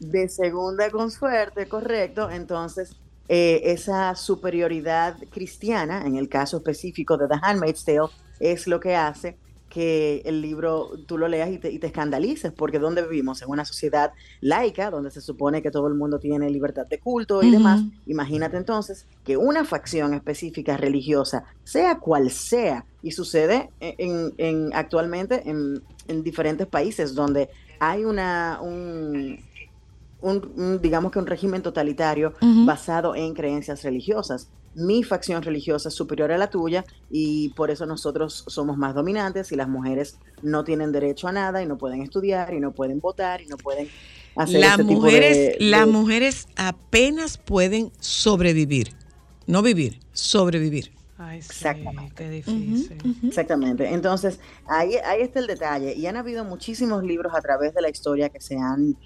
[0.00, 2.30] de segunda con suerte, correcto.
[2.30, 2.94] Entonces,
[3.28, 8.94] eh, esa superioridad cristiana, en el caso específico de The Handmaid's Tale, es lo que
[8.94, 9.36] hace
[9.74, 13.42] que el libro tú lo leas y te, y te escandalices, porque ¿dónde vivimos?
[13.42, 17.42] En una sociedad laica, donde se supone que todo el mundo tiene libertad de culto
[17.42, 17.80] y demás.
[18.06, 25.42] Imagínate entonces que una facción específica religiosa, sea cual sea, y sucede en, en- actualmente
[25.50, 27.48] en, en diferentes países donde
[27.80, 29.36] hay una, un,
[30.20, 32.32] un- un, digamos que un régimen totalitario
[32.64, 34.48] basado en creencias religiosas.
[34.74, 39.52] Mi facción religiosa es superior a la tuya y por eso nosotros somos más dominantes
[39.52, 42.98] y las mujeres no tienen derecho a nada y no pueden estudiar y no pueden
[43.00, 43.88] votar y no pueden
[44.36, 48.92] hacer Las este tipo mujeres, de- las mujeres apenas pueden sobrevivir.
[49.46, 50.90] No vivir, sobrevivir.
[51.18, 52.14] Ay, sí, Exactamente.
[52.16, 52.98] qué difícil.
[53.28, 53.88] Exactamente.
[53.94, 55.94] Entonces, ahí, ahí está el detalle.
[55.94, 58.96] Y han habido muchísimos libros a través de la historia que se han,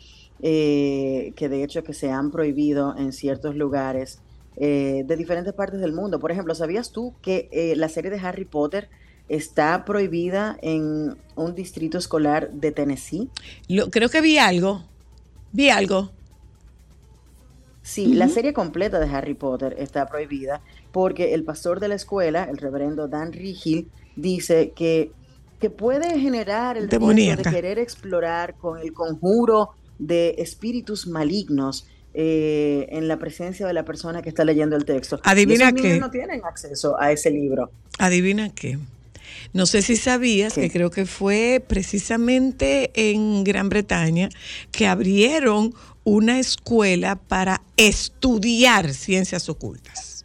[0.41, 4.21] eh, que de hecho que se han prohibido en ciertos lugares
[4.61, 6.19] eh, de diferentes partes del mundo.
[6.19, 8.89] Por ejemplo, ¿sabías tú que eh, la serie de Harry Potter
[9.29, 13.29] está prohibida en un distrito escolar de Tennessee?
[13.69, 14.85] Lo- creo que vi algo.
[15.53, 16.11] Vi algo.
[17.83, 20.61] Sí, la serie completa de Harry Potter está prohibida
[20.93, 25.13] porque el pastor de la escuela, el reverendo Dan Rigil, dice que,
[25.59, 27.51] que puede generar el riesgo de Demoníaca.
[27.51, 34.23] querer explorar con el conjuro de espíritus malignos eh, en la presencia de la persona
[34.23, 35.21] que está leyendo el texto.
[35.25, 37.71] Adivina niños no tienen acceso a ese libro.
[37.99, 38.79] Adivina qué.
[39.53, 40.63] No sé si sabías ¿Qué?
[40.63, 44.29] que creo que fue precisamente en Gran Bretaña
[44.73, 50.25] que abrieron una escuela para estudiar ciencias ocultas.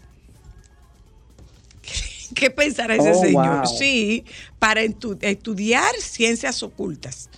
[2.35, 3.57] ¿Qué pensará ese Oh, señor?
[3.67, 3.77] wow.
[3.77, 4.25] Sí,
[4.57, 7.29] para estu- estudiar ciencias ocultas.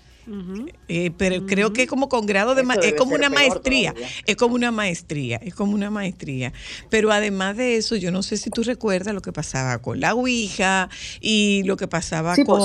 [0.88, 4.10] Eh, pero creo que es como con grado de ma- es como una maestría, todavía.
[4.26, 6.52] es como una maestría, es como una maestría.
[6.90, 10.14] Pero además de eso, yo no sé si tú recuerdas lo que pasaba con la
[10.16, 10.90] Ouija
[11.22, 12.60] y lo que pasaba Sí, con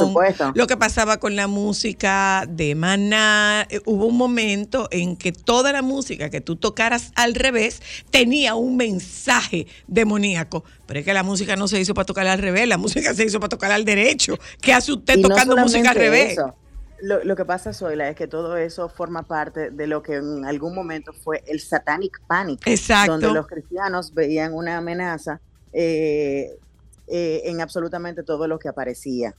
[0.54, 3.66] lo que pasaba con la música de Maná.
[3.70, 8.54] Eh, Hubo un momento en que toda la música que tú tocaras al revés tenía
[8.54, 10.64] un mensaje demoníaco.
[10.86, 13.24] Pero es que la música no se hizo para tocar al revés, la música se
[13.24, 14.38] hizo para tocar al derecho.
[14.60, 16.32] ¿Qué hace usted Y no tocando música al revés?
[16.32, 16.54] eso.
[17.02, 20.44] Lo, lo que pasa, Zoila, es que todo eso forma parte de lo que en
[20.44, 23.12] algún momento fue el Satanic Panic, Exacto.
[23.12, 25.40] donde los cristianos veían una amenaza
[25.72, 26.58] eh,
[27.06, 29.34] eh, en absolutamente todo lo que aparecía.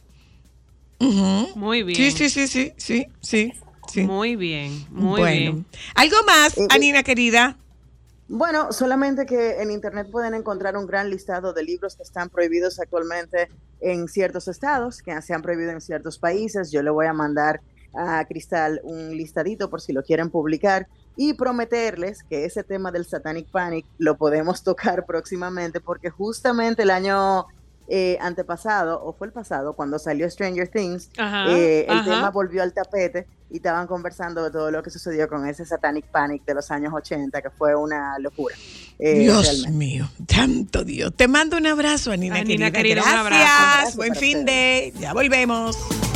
[1.56, 1.96] Muy bien.
[1.96, 3.54] Sí, sí, sí, sí, sí, sí.
[3.88, 4.02] sí.
[4.04, 5.36] Muy bien, muy bueno.
[5.36, 5.66] bien.
[5.96, 7.58] ¿Algo más, Eh, Anina querida?
[8.28, 12.80] Bueno, solamente que en Internet pueden encontrar un gran listado de libros que están prohibidos
[12.80, 13.50] actualmente
[13.82, 16.72] en ciertos estados, que se han prohibido en ciertos países.
[16.72, 17.62] Yo le voy a mandar
[17.94, 23.06] a Cristal un listadito por si lo quieren publicar y prometerles que ese tema del
[23.06, 27.48] Satanic Panic lo podemos tocar próximamente porque justamente el año
[27.94, 32.04] eh, antepasado, o fue el pasado, cuando salió Stranger Things, Ajá, eh, el ajá.
[32.10, 36.06] tema volvió al tapete y estaban conversando de todo lo que sucedió con ese Satanic
[36.06, 38.56] Panic de los años 80, que fue una locura.
[38.98, 39.72] eh, Dios realmente.
[39.78, 41.12] mío, tanto Dios.
[41.18, 43.02] Te mando un abrazo, Anina, Anina, querida.
[43.02, 43.26] querida, un Gracias.
[43.26, 43.66] abrazo.
[43.66, 44.94] Un abrazo Buen fin de.
[45.00, 46.11] Ya volvemos.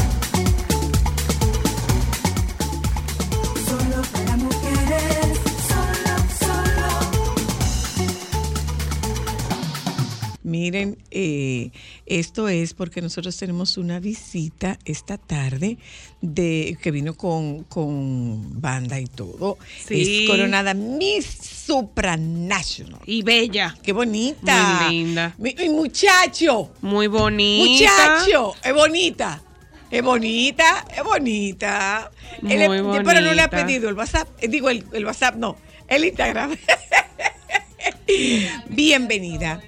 [10.46, 11.72] Miren, eh,
[12.06, 15.80] esto es porque nosotros tenemos una visita esta tarde
[16.22, 19.58] de que vino con, con banda y todo.
[19.88, 20.22] Sí.
[20.24, 21.26] Es coronada Miss
[21.66, 23.00] Supranational.
[23.08, 23.76] Y bella.
[23.82, 24.84] Qué bonita.
[24.88, 25.34] Muy linda.
[25.40, 26.72] Mi, mi muchacho.
[26.82, 28.20] Muy bonita.
[28.22, 28.54] Muchacho.
[28.64, 29.42] Es bonita.
[29.90, 32.12] Es bonita, es bonita.
[32.42, 33.50] Muy Él le- Pero no le ha bonita.
[33.50, 34.28] pedido el WhatsApp.
[34.42, 35.58] Eh, Digo, el, el WhatsApp no.
[35.88, 36.56] El Instagram.
[38.70, 39.60] Bienvenida.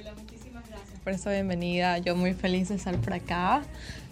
[1.07, 1.99] Por esta bienvenida.
[1.99, 3.63] Yo muy feliz de estar por acá.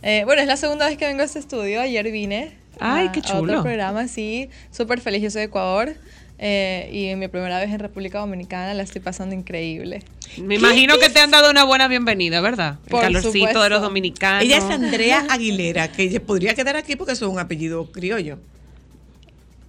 [0.01, 1.81] Eh, bueno, es la segunda vez que vengo a este estudio.
[1.81, 2.53] Ayer vine.
[2.79, 3.41] Ay, a- qué A chulo.
[3.51, 4.49] otro programa, sí.
[4.71, 5.21] Súper feliz.
[5.21, 5.93] Yo soy de Ecuador.
[6.39, 10.03] eh, y en mi primera vez en República Dominicana la estoy pasando increíble.
[10.37, 12.77] Me imagino que te han dado una buena bienvenida, ¿verdad?
[12.85, 13.69] El Por calorcito de supuesto.
[13.69, 14.43] los dominicanos.
[14.45, 18.39] Ella es Andrea Aguilera, que podría quedar aquí porque es un apellido criollo.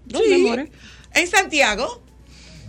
[0.04, 0.68] ¿Dónde, amores?
[1.12, 2.02] En Santiago.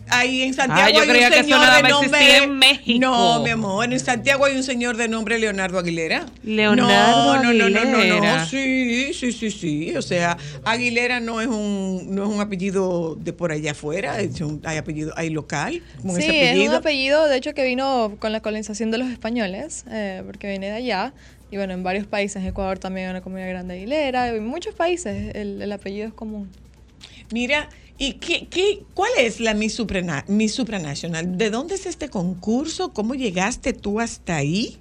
[0.10, 2.38] Ahí en Santiago Ah, yo hay creía un que señor de nombre.
[2.38, 3.00] en México.
[3.00, 6.26] No, mi amor, en Santiago hay un señor de nombre Leonardo Aguilera.
[6.44, 8.46] Leonardo no, no, no, no, no, no, Aguilera.
[8.46, 9.96] sí, sí, sí, sí.
[9.96, 14.40] O sea, Aguilera no es un, no es un apellido de por allá afuera, es
[14.42, 16.78] un- hay apellido, hay local con sí, ese es un apellido.
[16.78, 20.74] apellido, de hecho, que vino con la colonización de los españoles, eh, porque viene de
[20.78, 21.14] allá.
[21.52, 24.28] Y bueno, en varios países, en Ecuador también hay una comunidad grande de Aguilera.
[24.30, 26.50] En muchos países el, el apellido es común.
[27.32, 31.38] Mira, ¿y qué, qué, cuál es la Miss, Suprana- Miss Supranational?
[31.38, 32.94] ¿De dónde es este concurso?
[32.94, 34.80] ¿Cómo llegaste tú hasta ahí?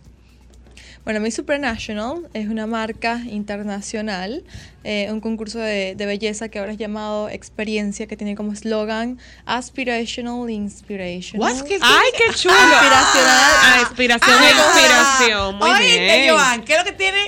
[1.04, 4.42] Bueno, Miss Supranational es una marca internacional,
[4.82, 9.18] eh, un concurso de, de belleza que ahora es llamado Experiencia, que tiene como eslogan
[9.44, 11.40] Aspirational Inspirational.
[11.52, 12.54] What's que- ¡Ay, qué chulo!
[12.54, 13.52] Aspiracional.
[13.62, 15.54] Ah, inspiración e inspiración.
[15.58, 16.30] Muy Oíste, bien.
[16.34, 17.18] Joan, ¿qué es lo que tiene?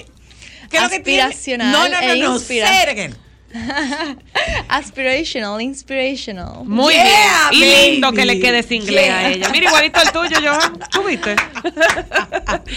[0.68, 1.22] ¿Qué es lo que tiene?
[1.22, 3.08] Aspiracional No, no, no, e no.
[4.68, 6.64] Aspirational, Inspirational.
[6.64, 7.62] Muy Yeah, bien.
[7.88, 9.18] Y lindo que le quede ese inglés Yeah.
[9.18, 9.48] a ella.
[9.50, 10.78] Mira, igualito el tuyo, Johan.
[10.90, 11.36] ¿Tú viste?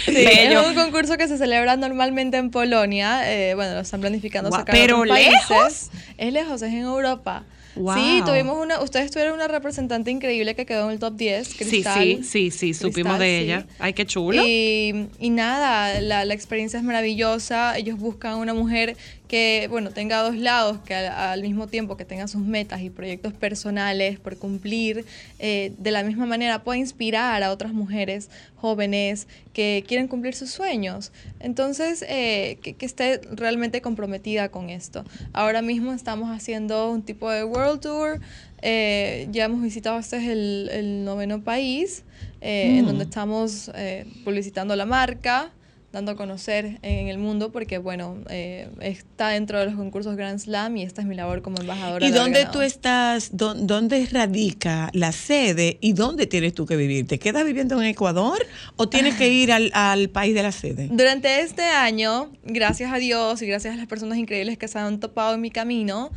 [0.04, 0.60] Sí, Bello.
[0.60, 3.30] es un concurso que se celebra normalmente en Polonia.
[3.32, 5.32] eh, bueno, lo están planificando Guau, sacar a ¿pero otros países.
[5.50, 5.90] lejos?
[6.18, 7.44] Es lejos, es en Europa.
[7.74, 7.94] Wow.
[7.94, 11.54] Sí, tuvimos una, ustedes tuvieron una representante increíble que quedó en el top 10, Sí,
[11.56, 12.02] Cristal.
[12.02, 13.44] sí, sí, sí, supimos Cristal, de sí.
[13.44, 13.66] ella.
[13.78, 14.42] Ay, qué chulo.
[14.46, 17.76] Y, y nada, la, la experiencia es maravillosa.
[17.78, 18.96] Ellos buscan una mujer
[19.32, 22.90] que, bueno, tenga dos lados, que al, al mismo tiempo que tenga sus metas y
[22.90, 25.06] proyectos personales por cumplir,
[25.38, 30.50] eh, de la misma manera pueda inspirar a otras mujeres jóvenes que quieren cumplir sus
[30.50, 31.12] sueños.
[31.40, 35.02] Entonces, eh, que, que esté realmente comprometida con esto.
[35.32, 38.20] Ahora mismo estamos haciendo un tipo de World Tour.
[38.60, 42.04] eh, ya hemos visitado, este es el, el noveno país,
[42.42, 45.50] eh, en donde estamos eh, publicitando la marca.
[45.92, 50.38] Dando a conocer en el mundo porque, bueno, eh, está dentro de los concursos Grand
[50.38, 52.06] Slam y esta es mi labor como embajadora.
[52.06, 56.76] ¿Y de dónde tú estás, dó- dónde radica la sede y dónde tienes tú que
[56.76, 57.06] vivir?
[57.06, 58.38] ¿Te quedas viviendo en Ecuador
[58.76, 60.88] o tienes que ir al, al país de la sede?
[60.90, 64.98] Durante este año, gracias a Dios y gracias a las personas increíbles que se han
[64.98, 66.10] topado en mi camino,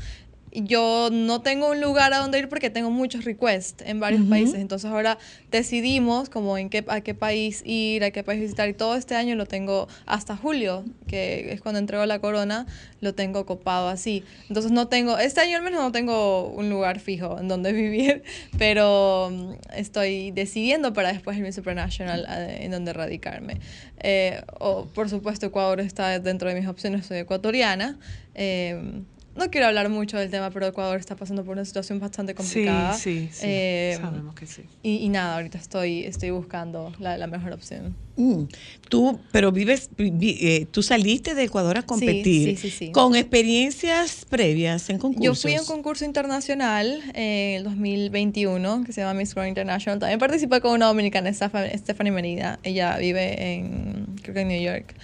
[0.63, 4.55] yo no tengo un lugar a donde ir porque tengo muchos requests en varios países.
[4.55, 5.17] Entonces ahora
[5.51, 8.69] decidimos como en qué, a qué país ir, a qué país visitar.
[8.69, 12.65] Y todo este año lo tengo hasta julio, que es cuando entrego la corona,
[13.01, 14.23] lo tengo copado así.
[14.47, 18.23] Entonces no tengo, este año al menos no tengo un lugar fijo en donde vivir,
[18.57, 23.59] pero mm, estoy decidiendo para después el Miss Supernational eh, en donde radicarme.
[23.99, 27.97] Eh, o, por supuesto, Ecuador está dentro de mis opciones, soy ecuatoriana.
[28.35, 29.03] Eh,
[29.35, 32.93] no quiero hablar mucho del tema, pero Ecuador está pasando por una situación bastante complicada.
[32.93, 33.45] Sí, sí, sí.
[33.47, 34.63] Eh, Sabemos que sí.
[34.83, 37.95] y, y nada, ahorita estoy, estoy buscando la, la mejor opción.
[38.17, 38.43] Mm,
[38.89, 42.91] Tú, pero vives, vi- eh, tú saliste de Ecuador a competir sí, sí, sí.
[42.93, 45.25] con experiencias previas en concursos.
[45.25, 49.99] Yo fui a un concurso internacional en el 2021 que se llama Miss World International.
[49.99, 52.59] También participé con una dominicana, Stephanie Merida.
[52.63, 54.95] Ella vive en, creo que en New York.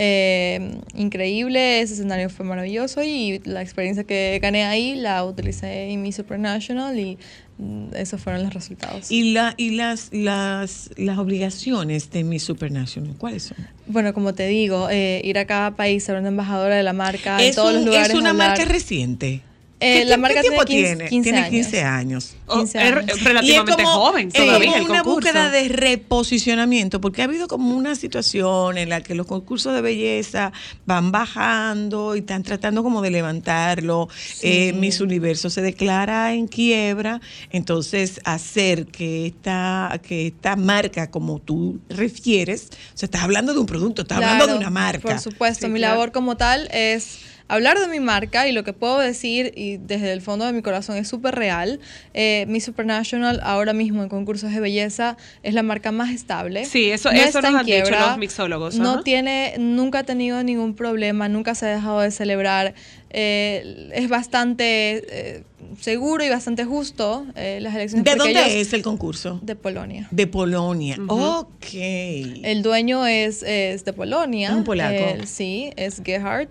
[0.00, 6.02] Eh, increíble, ese escenario fue maravilloso y la experiencia que gané ahí la utilicé en
[6.02, 7.18] Miss Supernational y
[7.58, 9.10] mm, esos fueron los resultados.
[9.10, 13.56] Y, la, y las, las, las obligaciones de Miss Supernational, ¿cuáles son?
[13.88, 17.42] bueno, como te digo, eh, ir a cada país, ser una embajadora de la marca
[17.42, 18.10] en es, todos un- los lugares.
[18.10, 18.50] es una hablar.
[18.50, 19.40] marca reciente.
[19.80, 21.08] Eh, ¿Qué la tiemp- marca qué tiempo tiene 15 tiene?
[21.08, 21.50] 15 tiene años.
[21.50, 22.34] 15 años.
[22.46, 23.54] Oh, 15 es relativamente y
[23.84, 25.28] es como, joven es todavía como el una concurso.
[25.28, 29.80] búsqueda de reposicionamiento, porque ha habido como una situación en la que los concursos de
[29.80, 30.52] belleza
[30.86, 34.08] van bajando y están tratando como de levantarlo.
[34.42, 37.20] Eh, Miss Universo se declara en quiebra,
[37.50, 43.60] entonces hacer que esta, que esta marca, como tú refieres, o sea, estás hablando de
[43.60, 45.08] un producto, estás hablando de Claro, una marca.
[45.08, 45.94] Por supuesto, Sí, mi claro.
[45.94, 47.18] labor como tal es
[47.48, 50.62] hablar de mi marca y lo que puedo decir y desde el fondo de mi
[50.62, 51.80] corazón es súper real.
[52.14, 56.64] Eh, mi Supernational ahora mismo en concursos de belleza es la marca más estable.
[56.66, 59.02] Sí, eso- eso está nos en han dicho quiebra, los mixólogos, No ajá.
[59.02, 62.74] tiene, nunca ha tenido ningún problema, nunca se ha dejado de celebrar.
[63.10, 65.02] Eh, es bastante
[65.38, 65.42] eh,
[65.80, 68.04] seguro y bastante justo eh, las elecciones.
[68.04, 69.40] ¿De dónde ellos- es el concurso?
[69.42, 70.06] De Polonia.
[70.10, 70.96] De Polonia.
[71.08, 71.64] Ok.
[71.72, 74.54] El dueño es, es de Polonia.
[74.54, 75.24] Un polaco.
[75.26, 76.48] Sí, es Gerhard.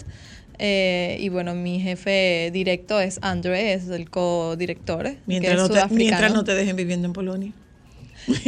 [0.60, 5.04] Eh, y bueno, mi jefe directo es Andre, es el co-director.
[5.04, 7.52] que mientras, es no te, mientras no te dejen viviendo en Polonia.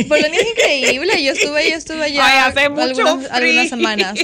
[0.08, 1.24] Polonia es increíble.
[1.24, 4.20] Yo estuve, yo estuve allá Ay, hace mucho algunas, algunas semanas.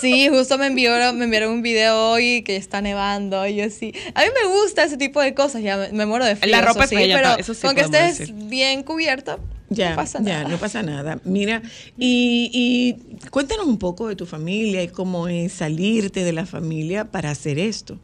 [0.00, 3.46] Sí, justo me enviaron, me enviaron un video hoy que está nevando.
[3.46, 3.92] Y yo sí.
[4.14, 5.62] A mí me gusta ese tipo de cosas.
[5.62, 6.50] Ya me, me muero de frío.
[6.50, 8.34] La ropa eso es sí, bella, pero eso sí con que estés decir.
[8.34, 9.38] bien cubierta,
[9.70, 10.48] Ya, no pasa ya, nada.
[10.48, 11.20] no pasa nada.
[11.24, 11.62] Mira,
[11.98, 17.04] y, y cuéntanos un poco de tu familia y cómo es salirte de la familia
[17.10, 17.98] para hacer esto.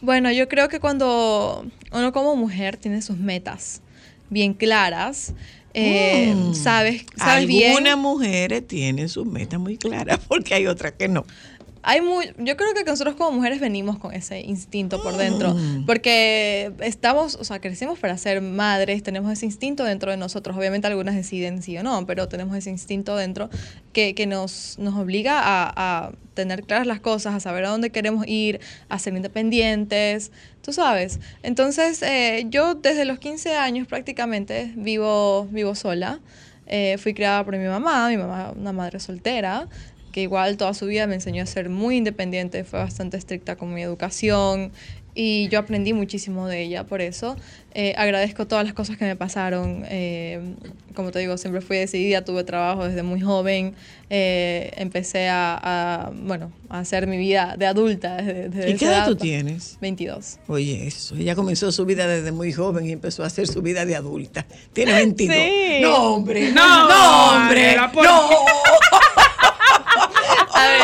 [0.00, 3.82] Bueno, yo creo que cuando uno como mujer tiene sus metas
[4.30, 5.32] bien claras,
[5.74, 6.54] eh, Mm.
[6.54, 7.70] sabes, sabes bien.
[7.70, 11.24] Algunas mujeres tienen sus metas muy claras porque hay otras que no.
[11.88, 15.86] Hay muy, yo creo que nosotros como mujeres venimos con ese instinto por dentro, Mm.
[15.86, 20.56] porque estamos, o sea, crecimos para ser madres, tenemos ese instinto dentro de nosotros.
[20.56, 23.50] Obviamente algunas deciden sí o no, pero tenemos ese instinto dentro
[23.92, 25.72] que, que nos, nos obliga a,
[26.06, 28.58] a tener claras las cosas, a saber a dónde queremos ir,
[28.88, 30.32] a ser independientes,
[30.62, 31.20] tú sabes.
[31.44, 36.18] Entonces, eh, yo desde los 15 años prácticamente vivo, vivo sola.
[36.68, 39.68] Eh, fui criada por mi mamá, mi mamá una madre soltera,
[40.16, 43.74] que igual toda su vida me enseñó a ser muy independiente, fue bastante estricta con
[43.74, 44.72] mi educación
[45.14, 47.36] y yo aprendí muchísimo de ella por eso.
[47.74, 49.84] Eh, agradezco todas las cosas que me pasaron.
[49.90, 50.54] eh,
[50.94, 53.74] como te digo, siempre fui decidida, tuve trabajo desde muy joven,
[54.08, 58.16] eh, empecé a, a, bueno, a hacer mi vida de adulta.
[58.16, 59.76] Desde, desde ¿Y qué edad tú tienes?
[59.82, 60.38] 22.
[60.48, 61.14] Oye, eso.
[61.14, 64.46] Ella comenzó su vida desde muy joven y empezó a hacer su vida de adulta.
[64.72, 65.36] Tiene 22.
[65.36, 65.78] Sí.
[65.82, 66.52] No, hombre.
[66.52, 67.76] No, no hombre.
[67.76, 68.30] Mariela, ¿por No.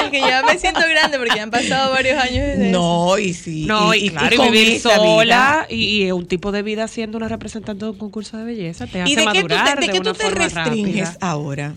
[0.05, 2.79] Es que ya me siento grande porque ya han pasado varios años desde eso.
[2.79, 3.65] No, y sí.
[3.67, 7.29] No, y, claro, y, con vivir sola y, y un tipo de vida siendo una
[7.29, 9.87] representante de un concurso de belleza te hace ¿Y de qué tú te, madurar de
[9.87, 11.19] de qué una tú te forma restringes rápida.
[11.21, 11.75] ahora?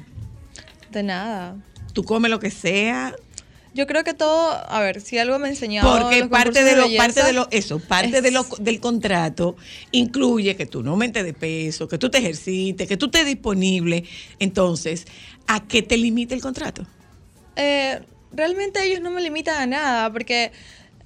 [0.91, 1.55] De nada.
[1.93, 3.13] Tú comes lo que sea,
[3.73, 6.83] Yo creo que todo, a ver, si algo me enseñaron Porque los parte de lo,
[6.83, 9.57] belleza, parte de lo, eso, parte es- de lo, del contrato
[9.91, 14.05] incluye que tú no aumentes de peso, que tú te ejercites, que tú estés disponible.
[14.39, 15.05] Entonces,
[15.47, 16.85] ¿a qué te limita el contrato?
[17.57, 17.99] Eh,
[18.35, 20.51] realmente ellos no me limitan a nada porque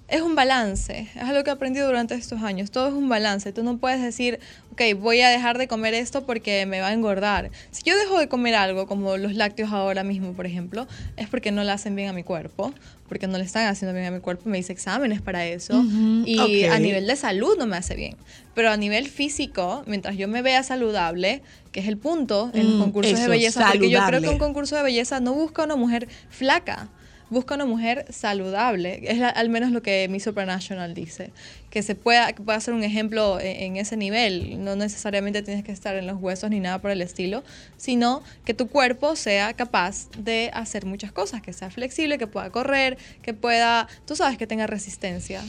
[0.08, 3.54] es un balance, es algo que he aprendido durante estos años, todo es un balance,
[3.54, 4.40] tú no puedes decir,
[4.72, 7.52] ok, voy a dejar de comer esto porque me va a engordar.
[7.70, 11.52] Si yo dejo de comer algo, como los lácteos ahora mismo, por ejemplo, es porque
[11.52, 12.74] no le hacen bien a mi cuerpo,
[13.08, 15.86] porque no le están haciendo bien a mi cuerpo, me hice exámenes para eso,
[16.26, 16.72] y ok.
[16.74, 18.16] a nivel de salud no me hace bien,
[18.56, 22.80] pero a nivel físico, mientras yo me vea saludable, que es el punto en Mm,
[22.80, 24.22] concursos de belleza, porque yo creo saludable.
[24.22, 26.90] que un concurso de belleza no busca una mujer flaca,
[27.30, 29.00] busca una mujer saludable.
[29.04, 31.32] Es la- al menos lo que Miss Supranational dice.
[31.70, 34.64] Que se pueda, que pueda ser un ejemplo en, en ese nivel.
[34.64, 37.44] No necesariamente tienes que estar en los huesos ni nada por el estilo,
[37.78, 42.50] sino que tu cuerpo sea capaz de hacer muchas cosas, que sea flexible, que pueda
[42.50, 45.42] correr, que pueda, tú sabes, que tenga resistencia.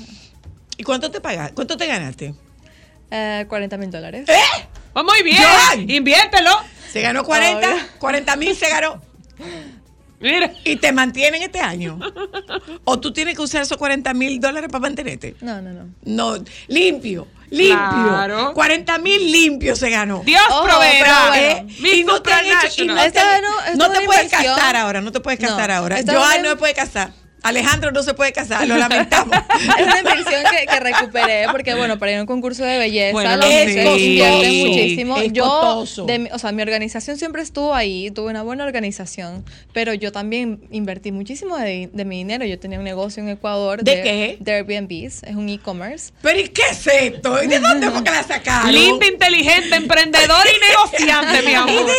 [0.76, 1.55] ¿Y cuánto te pagaste?
[1.55, 2.35] ¿Cuánto te ganaste?
[3.11, 4.26] Eh, 40 mil dólares.
[4.97, 5.39] ¡Va muy bien!
[5.43, 5.89] Joan.
[5.91, 6.51] ¡Inviértelo!
[6.93, 7.83] Se ganó 40, Obvio.
[7.99, 9.01] 40 mil se ganó.
[10.21, 10.53] Mira.
[10.64, 11.99] ¿Y te mantienen este año?
[12.85, 15.35] ¿O tú tienes que usar esos 40 mil dólares para mantenerte?
[15.41, 15.87] No, no, no.
[16.05, 17.79] No, limpio, limpio.
[17.79, 18.53] Claro.
[18.55, 20.23] 40 mil limpios se ganó.
[20.25, 21.29] Dios Ojo, proveerá.
[21.29, 21.68] bueno.
[21.71, 21.97] ¿Eh?
[22.01, 23.21] Y no te han hecho, y no te,
[23.77, 25.97] no- no puedes casar ahora, no te puedes casar No, ahora.
[26.03, 27.12] una- no se puede casar.
[27.43, 29.36] Alejandro no se puede casar, lo lamentamos.
[29.78, 33.12] Es una inversión que, que recuperé porque, bueno, para ir a un concurso de belleza,
[33.12, 35.16] Bueno, es muchísimo.
[35.18, 39.95] Es yo, de o sea, mi organización siempre estuvo ahí, tuve una buena organización, pero
[39.95, 42.45] yo también invertí muchísimo de, de mi dinero.
[42.45, 44.36] Yo tenía un negocio en Ecuador ¿De qué?
[44.41, 46.12] De Airbnbs, es un e-commerce.
[46.22, 47.43] Pero ¿y qué es esto?
[47.43, 48.72] ¿Y de dónde fue que la sacaron?
[48.72, 51.86] Linda, inteligente, emprendedor y negociante, mi ¿Y amor.
[51.86, 51.93] de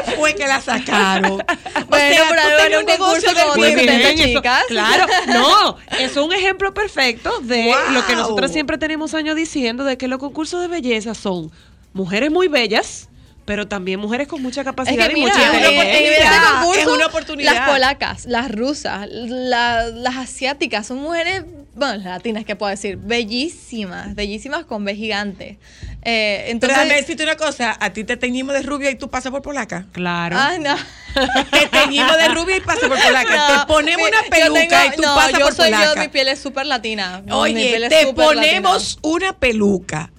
[0.00, 1.42] dónde fue que la sacaron?
[1.78, 4.62] O Bueno, sea, algo tenías en un concurso de como eso- chicas.
[4.68, 4.77] Claro,
[5.28, 7.92] no, eso es un ejemplo perfecto de Wow.
[7.94, 11.50] lo que nosotros siempre tenemos años diciendo de que los concursos de belleza son
[11.92, 13.08] mujeres muy bellas,
[13.44, 17.54] pero también mujeres con mucha Es capacidad que y mira, mucha es es una oportunidad.
[17.54, 22.98] Las polacas, las rusas, la- las asiáticas son mujeres, bueno, las latinas, que puedo decir?
[22.98, 25.58] Bellísimas, bellísimas con B gigante.
[26.02, 29.08] Eh, Pero entonces, déjame decirte una cosa, a ti te teñimos de rubia y tú
[29.10, 29.86] pasas por polaca.
[29.92, 30.36] Claro.
[30.38, 30.76] Ah, no.
[31.50, 33.36] Te teñimos de rubia y pasas por polaca.
[33.36, 35.94] No, te ponemos mi- una peluca tengo- y tú no, pasas yo por soy polaca.
[35.94, 37.22] yo, mi piel es súper latina.
[37.24, 40.12] Mi Oye, piel es te ponemos una peluca.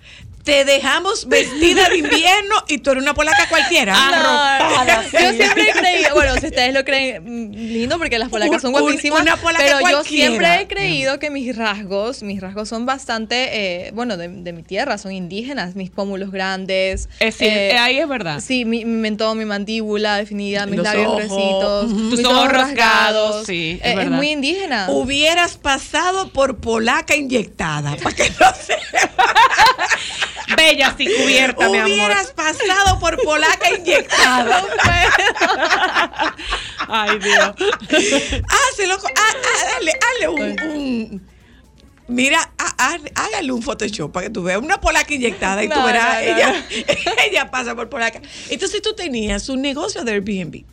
[0.50, 3.94] Te dejamos vestida de invierno y tú eres una polaca cualquiera.
[3.94, 5.04] latina.
[5.12, 8.62] No, yo siempre he creído, bueno, si ustedes lo creen mm, lindo porque las polacas
[8.62, 12.42] son Un- un- guapísimas, una polaca pero yo siempre he creído que mis rasgos, mis
[12.42, 13.50] rasgos son bastante,
[13.88, 17.10] eh, bueno, de, de mi tierra, son indígenas, mis pómulos grandes.
[17.20, 18.40] Es decir, eh, ahí es verdad.
[18.46, 21.92] Sí, mi, mi mentón, mi mandíbula definida, mis Los labios ojos.
[21.94, 24.88] mis Tus ojos rasgados, sí, es Eh, es muy indígena.
[24.90, 27.96] Hubieras pasado por polaca inyectada.
[27.98, 28.76] Para que no se
[30.60, 31.90] Bella y cubierta, mi amor.
[31.92, 34.64] Hubieras pasado por polaca inyectada.
[36.88, 37.54] Ay, Dios.
[38.48, 38.98] Hácelo.
[39.00, 40.62] con- ah, ah, dale, hazle un.
[40.72, 41.30] un-
[42.08, 45.86] Mira, há- hágale un Photoshop para que tú veas una polaca inyectada y tú No,
[45.86, 46.38] verás, no, no.
[46.38, 46.66] Ella,
[47.28, 48.20] ella pasa por polaca.
[48.50, 50.64] Entonces tú tenías un negocio de Airbnb.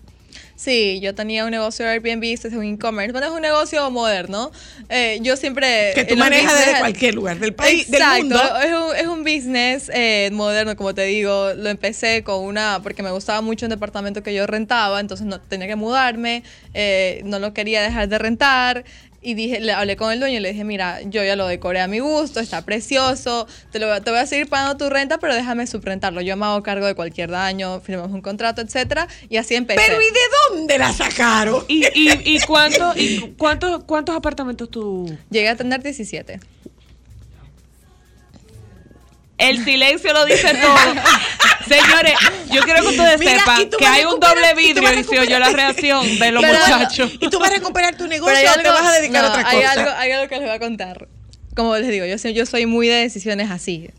[0.56, 3.90] Sí, yo tenía un negocio de Airbnb, este es un e-commerce, bueno, es un negocio
[3.90, 4.50] moderno.
[4.88, 5.92] Eh, yo siempre...
[5.94, 8.40] Que tú manejas desde cualquier lugar del país, del Exacto, mundo.
[8.64, 11.52] Es, un, es un business eh, moderno, como te digo.
[11.54, 15.38] Lo empecé con una, porque me gustaba mucho un departamento que yo rentaba, entonces no
[15.40, 16.42] tenía que mudarme,
[16.72, 18.84] eh, no lo quería dejar de rentar.
[19.28, 21.80] Y dije, le hablé con el dueño y le dije, mira, yo ya lo decoré
[21.80, 25.34] a mi gusto, está precioso, te, lo, te voy a seguir pagando tu renta, pero
[25.34, 26.20] déjame subrentarlo.
[26.20, 29.80] Yo me hago cargo de cualquier daño, firmamos un contrato, etcétera, y así empecé.
[29.84, 30.20] Pero ¿y de
[30.50, 31.64] dónde la sacaron?
[31.66, 35.12] ¿Y, y, y, cuánto, y cu- cuántos, cuántos apartamentos tú?
[35.28, 36.38] Llegué a tener 17.
[39.38, 40.76] El silencio lo dice todo.
[41.68, 42.14] Señores,
[42.50, 45.50] yo quiero que ustedes Mira, sepan que hay un doble vidrio y se oyó la
[45.50, 47.12] reacción de los Pero- muchachos.
[47.20, 49.48] ¿Y tú vas a recuperar tu negocio hay o te vas a dedicar a otra
[49.48, 49.72] hay cosa?
[49.72, 51.08] Algo, hay algo que les voy a contar.
[51.54, 53.90] Como les digo, yo, soy- yo soy muy de decisiones así.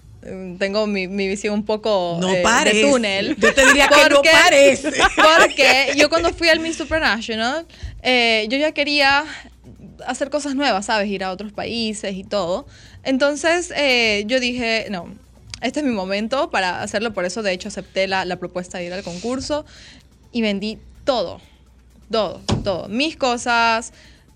[0.60, 2.78] Tengo mi, mi visión un poco No eh, parece.
[2.78, 3.36] de túnel.
[3.38, 4.92] Yo te diría que no parece.
[5.16, 7.66] Porque yo cuando fui al Miss Supranational,
[8.02, 9.24] eh, yo ya quería
[10.06, 11.08] hacer cosas nuevas, ¿sabes?
[11.10, 12.68] Ir a otros países y todo.
[13.04, 15.14] Entonces eh, yo dije, no,
[15.62, 17.14] este es mi momento para hacerlo.
[17.14, 19.66] Por eso, de hecho, acepté la, la propuesta de ir al concurso
[20.32, 21.39] y vendí todo.
[22.12, 22.88] Todo, todo.
[22.89, 23.91] Mis cosas,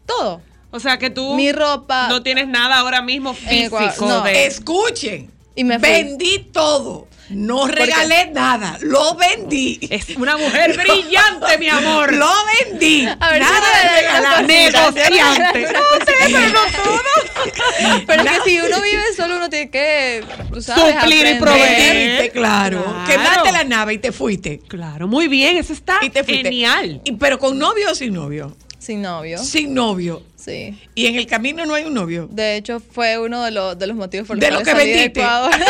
[0.06, 0.42] todo.
[0.72, 2.08] O sea que tú Mi ropa.
[2.10, 4.22] no tienes nada ahora mismo Eh, físico cua- no.
[4.24, 4.46] de...
[4.46, 5.30] Escuchen.
[5.56, 5.90] Y me fui.
[5.90, 7.08] vendí todo.
[7.32, 8.78] No regalé nada.
[8.82, 9.80] Lo vendí.
[9.90, 12.14] Es una mujer brillante, mi amor.
[12.14, 12.30] Lo
[12.70, 13.06] vendí.
[13.20, 14.46] A ver, nada de regalar.
[14.46, 15.68] Negociante.
[15.70, 15.80] una
[16.54, 18.04] cosita.
[18.08, 22.32] Pero es que si uno vive solo, uno tiene que, tú sabes, Suplir y proveer.
[22.32, 22.84] Claro.
[22.84, 23.06] Claro.
[23.08, 24.60] Quemaste la nave y te fuiste.
[24.68, 26.44] Claro, muy bien, eso está Y te fuiste.
[26.44, 27.02] genial.
[27.04, 28.56] Y, pero con novio o sin novio.
[28.80, 29.38] sin novio.
[29.40, 30.24] Sin novio.
[30.36, 30.80] Sí.
[30.96, 32.28] Y en el camino no hay un novio.
[32.32, 34.86] De hecho, fue uno de, los de los motivos por los De lo que salí
[34.90, 35.20] de vendiste.
[35.22, 35.52] Ecuador.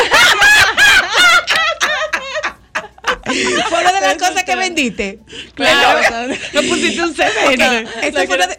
[3.70, 5.20] Fue una de las cosas que vendiste.
[5.54, 6.36] Claro.
[6.54, 7.30] No pusiste un CV.
[7.46, 7.90] Ok,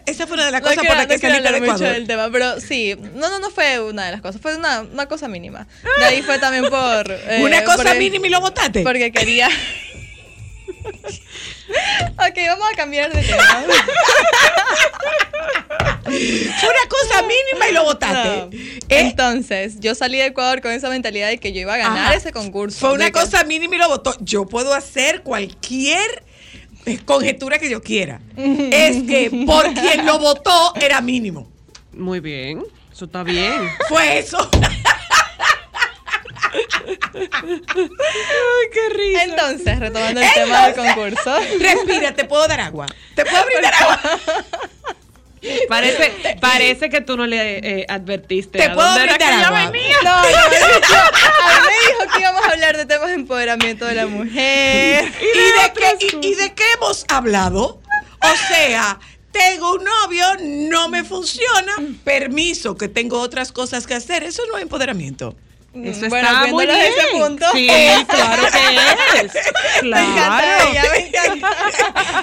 [0.05, 2.59] Esa fue, una de, las cosas por las que saliste de mucho del tema, pero
[2.59, 5.67] sí, no, no, no fue una de las cosas, fue una, una cosa mínima.
[5.99, 7.11] De ahí fue también por...
[7.27, 8.83] eh, Una cosa porque- mínima y lo votaste.
[8.83, 9.49] Porque quería...
[11.05, 13.63] ok, vamos a cambiar de tema.
[16.03, 18.29] Fue una cosa mínima y lo votaste.
[18.39, 18.49] No.
[18.53, 22.05] Eh, Entonces, yo salí de Ecuador con esa mentalidad de que yo iba a ganar
[22.07, 22.15] Ajá.
[22.15, 22.79] ese concurso.
[22.79, 24.15] Fue una que- cosa mínima y lo votó.
[24.21, 26.23] Yo puedo hacer cualquier
[26.85, 28.19] eh, conjetura que yo quiera.
[28.37, 31.49] es que por quien lo votó era mínimo.
[31.93, 32.63] Muy bien.
[32.91, 33.69] Eso está bien.
[33.89, 34.49] Fue eso.
[37.13, 39.23] Ay, qué risa.
[39.23, 41.35] Entonces, retomando el tema del concurso.
[41.59, 42.85] Respira, te puedo dar agua.
[43.15, 43.99] Te puedo brindar agua.
[45.67, 48.59] Parece, parece que tú no le eh, advertiste.
[48.59, 49.69] Te a puedo dónde brindar agua.
[49.71, 49.97] venía.
[50.03, 50.31] No, no, a mí
[51.67, 55.03] me dijo que íbamos a hablar de temas de empoderamiento de la mujer.
[55.21, 57.81] ¿Y de, qué, y, y de qué hemos hablado?
[58.21, 58.99] O sea,
[59.33, 60.25] tengo un novio,
[60.69, 61.73] no me funciona,
[62.05, 64.23] permiso, que tengo otras cosas que hacer.
[64.23, 65.35] Eso no es empoderamiento.
[65.73, 66.77] Eso Bueno, está muy bien.
[66.77, 67.45] desde ese punto.
[67.53, 67.67] Sí,
[68.07, 69.33] claro que es.
[69.83, 70.69] Me encanta Claro.
[70.71, 71.51] ella, me encanta.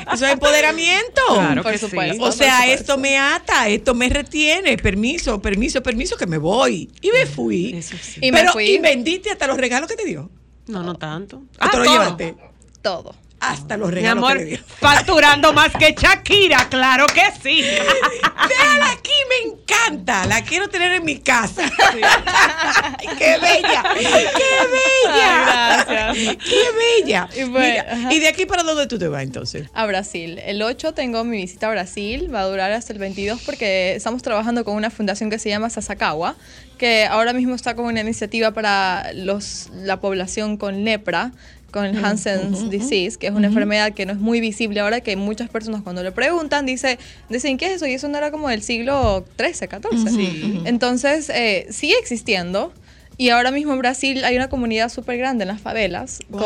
[0.15, 1.21] Eso es empoderamiento.
[1.35, 1.87] Claro Por que sí.
[1.89, 2.23] supuesto.
[2.25, 2.81] O sea, por supuesto.
[2.83, 4.77] esto me ata, esto me retiene.
[4.79, 6.91] Permiso, permiso, permiso, que me voy.
[7.03, 7.75] Y me fui.
[7.77, 8.21] Eso sí.
[8.23, 8.65] Y me Pero, fui.
[8.71, 10.31] y vendiste hasta los regalos que te dio.
[10.69, 11.43] No, no tanto.
[11.59, 11.93] Ah, te lo todo.
[11.95, 12.35] llevaste.
[12.83, 13.15] Todo.
[13.41, 14.59] Hasta los Mi regalos amor, que le dio.
[14.79, 17.63] facturando más que Shakira, claro que sí.
[17.63, 20.27] Déjala aquí, me encanta.
[20.27, 21.63] La quiero tener en mi casa.
[21.79, 23.83] Ay, ¡Qué bella!
[23.95, 25.79] ¡Qué bella!
[25.79, 26.37] Ay, gracias.
[26.37, 26.65] ¡Qué
[27.05, 27.29] bella!
[27.37, 28.13] Y bueno, Mira.
[28.13, 29.69] ¿y de aquí para dónde tú te vas entonces?
[29.73, 30.39] A Brasil.
[30.45, 34.23] El 8 tengo mi visita a Brasil, va a durar hasta el 22 porque estamos
[34.23, 36.37] trabajando con una fundación que se llama Sasakawa,
[36.79, 41.33] que ahora mismo está con una iniciativa para los, la población con lepra,
[41.71, 45.17] con el Hansen's disease, que es una enfermedad que no es muy visible ahora, que
[45.17, 46.99] muchas personas cuando le preguntan dice,
[47.29, 47.87] dicen, ¿qué es eso?
[47.87, 50.63] Y eso no era como del siglo XIII, XIV.
[50.67, 52.73] Entonces, eh, sigue existiendo.
[53.17, 56.41] Y ahora mismo en Brasil hay una comunidad súper grande en las favelas Wow.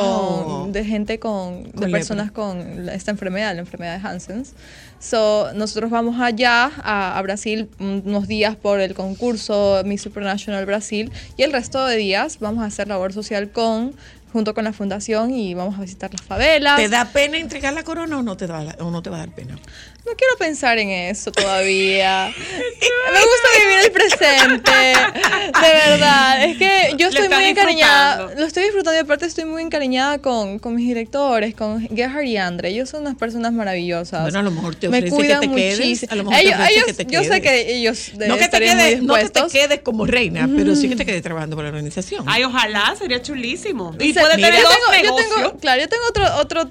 [0.62, 4.54] con, de gente con, de Con personas con la- esta enfermedad, la enfermedad de Hansen's.
[4.98, 11.12] So, nosotros vamos allá a, a Brasil unos días por el concurso Miss Supernational Brasil
[11.36, 13.94] y el resto de días vamos a hacer labor social con
[14.34, 16.76] junto con la fundación y vamos a visitar las favelas.
[16.76, 19.16] ¿Te da pena entregar la corona o no te, da, la- o no te va
[19.16, 19.54] a dar pena?
[19.54, 22.26] No quiero pensar en eso todavía.
[23.12, 24.70] Me gusta vivir el presente.
[24.70, 26.44] De verdad.
[26.44, 28.34] Es que yo estoy muy encariñada.
[28.36, 32.36] Lo estoy disfrutando y aparte estoy muy encariñada con, con mis directores, con Gerhard y
[32.36, 32.68] Andre.
[32.70, 34.22] Ellos son unas personas maravillosas.
[34.22, 36.84] Bueno, a lo mejor te Me ofrece cuidan que te quedes, a lo mejor ellos,
[36.86, 37.64] que te yo sé quedes.
[37.64, 40.96] que ellos No que, te quedes, no que te quedes como reina, pero sí que
[40.96, 42.24] te quedes trabajando para la organización.
[42.26, 43.94] Ay, ojalá, sería chulísimo.
[44.00, 45.34] Y Se- puede mira, tener yo dos tengo, yo negocios.
[45.36, 46.70] tengo- claro, yo tengo otro, otro, otra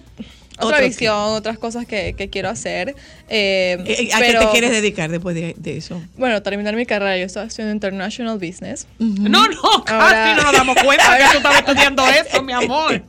[0.67, 0.83] Otro qué.
[0.89, 2.95] visión, otras cosas que, que quiero hacer.
[3.29, 6.01] Eh, Eh, ¿A pero, qué te quieres dedicar después de, de eso?
[6.17, 7.17] Bueno, terminar mi carrera.
[7.17, 8.87] Yo estaba estudiando International Business.
[8.99, 13.01] No, no, casi Ahora- no nos damos cuenta que tú estabas estudiando eso, mi amor.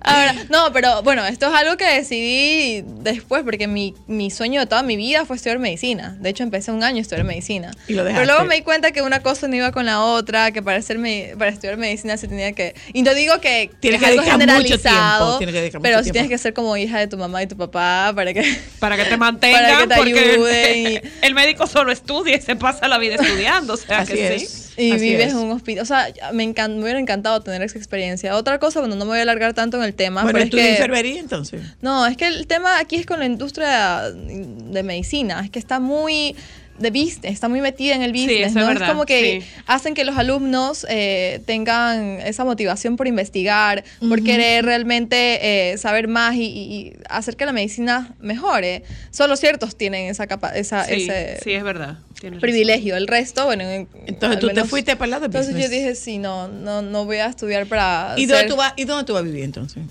[0.00, 4.66] Ahora, no, pero bueno, esto es algo que decidí después porque mi, mi sueño de
[4.66, 6.16] toda mi vida fue estudiar medicina.
[6.20, 7.70] De hecho, empecé un año a estudiar medicina.
[7.88, 10.50] Y lo pero luego me di cuenta que una cosa no iba con la otra,
[10.52, 12.74] que para, me- para estudiar medicina se tenía que...
[12.92, 15.96] Y no digo que, Tienes es que algo dedicar mucho tiempo, tienes que dedicar pero
[15.96, 16.12] mucho sí tiempo.
[16.12, 18.56] tienes que ser como hija de tu mamá y tu papá para que...
[18.78, 22.88] Para que te mantengan, Para que te porque el médico solo estudia y se pasa
[22.88, 24.48] la vida estudiando, o sea Así que es.
[24.48, 24.62] sí.
[24.78, 25.32] Y Así vives es.
[25.32, 25.82] en un hospital.
[25.82, 28.36] O sea, me, encan- me hubiera encantado tener esa experiencia.
[28.36, 30.22] Otra cosa, bueno, no me voy a alargar tanto en el tema.
[30.22, 31.62] Bueno, pero es que, enfermería entonces.
[31.80, 35.80] No, es que el tema aquí es con la industria de medicina, es que está
[35.80, 36.36] muy
[36.78, 38.68] de business, está muy metida en el Sí, business, eso es ¿no?
[38.68, 39.48] verdad, como que sí.
[39.66, 46.08] hacen que los alumnos eh, tengan esa motivación por investigar, por querer realmente eh, saber
[46.08, 48.82] más y, y- hacer que la medicina mejore.
[49.10, 51.98] Solo ciertos tienen esa capa esa, Sí, ese sí, es verdad.
[52.22, 52.40] razón.
[52.40, 52.96] privilegio.
[52.96, 55.58] El resto, bueno, en- Entonces tú te menos- fuiste para el lado de Entonces yo
[55.58, 55.70] business.
[55.70, 58.84] dije, sí, no, no, no voy a estudiar para ¿Y ser- dónde, tú vas, ¿Y
[58.84, 59.82] dónde tú vas a vivir entonces?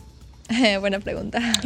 [0.80, 1.40] Buena pregunta.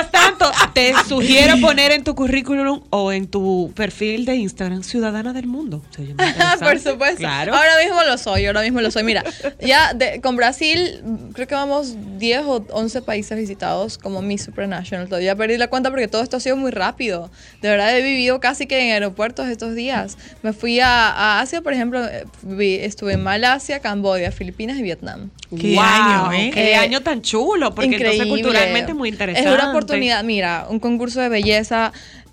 [0.00, 5.32] Mientras tanto, te sugiero poner en tu currículum o en tu perfil de Instagram Ciudadana
[5.32, 5.82] del Mundo.
[6.60, 7.18] Por supuesto.
[7.18, 7.54] Claro.
[7.54, 9.02] Ahora mismo lo soy, ahora mismo lo soy.
[9.04, 9.22] Mira,
[9.60, 11.02] ya de- con Brasil,
[11.34, 15.06] creo que vamos 10 o 11 países visitados como Miss Supranational.
[15.08, 17.30] Todavía perdí la cuenta porque todo esto ha sido muy rápido.
[17.62, 20.16] De verdad he vivido casi que en aeropuertos estos días.
[20.42, 22.00] Me fui a, a Asia, por ejemplo,
[22.42, 25.30] vi- estuve en Malasia, Camboya, Filipinas y Vietnam.
[25.58, 26.50] Qué Wow, año, ¿eh?
[26.54, 29.48] Qué Eh, año tan chulo, porque entonces culturalmente muy interesante.
[29.48, 31.92] Es una oportunidad, mira, un concurso de belleza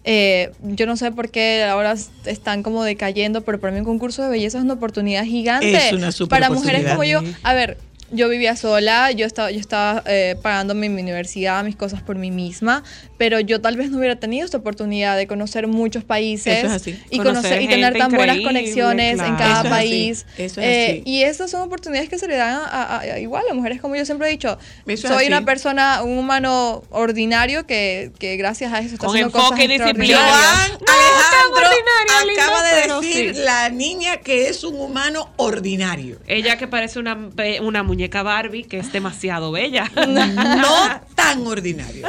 [0.10, 1.94] Eh, yo no sé por qué ahora
[2.26, 5.76] están como decayendo, pero para mí un concurso de belleza es una oportunidad gigante.
[5.76, 7.22] Es una super Para mujeres como yo.
[7.44, 7.78] A ver,
[8.12, 12.32] yo vivía sola, yo estaba, yo estaba eh, pagándome mi universidad, mis cosas por mí
[12.32, 12.84] misma,
[13.18, 16.74] pero yo tal vez no hubiera tenido esta oportunidad de conocer muchos países Eso es
[16.74, 16.92] así.
[17.10, 19.38] y Conocer conocer y tener tan buenas conexiones en claro.
[19.38, 20.26] cada Eso es así, país.
[20.38, 21.02] eso es Eh, así.
[21.06, 23.96] y estas son oportunidades que se le dan a, a- a- igual a mujeres como
[23.96, 24.58] yo siempre he dicho.
[24.86, 25.28] Eso es soy así.
[25.28, 29.64] una persona, un humano ordinario que, que gracias a eso está Con haciendo enfoque cosas
[29.64, 30.18] y disciplina.
[30.18, 32.76] No, ordinaria, Alejandro acaba de
[33.12, 33.42] decir sí.
[33.44, 36.18] la niña que es un humano ordinario.
[36.28, 37.18] Ella que parece una,
[37.62, 39.92] una muñeca Barbie que es demasiado bella.
[39.96, 42.08] No tan ordinario.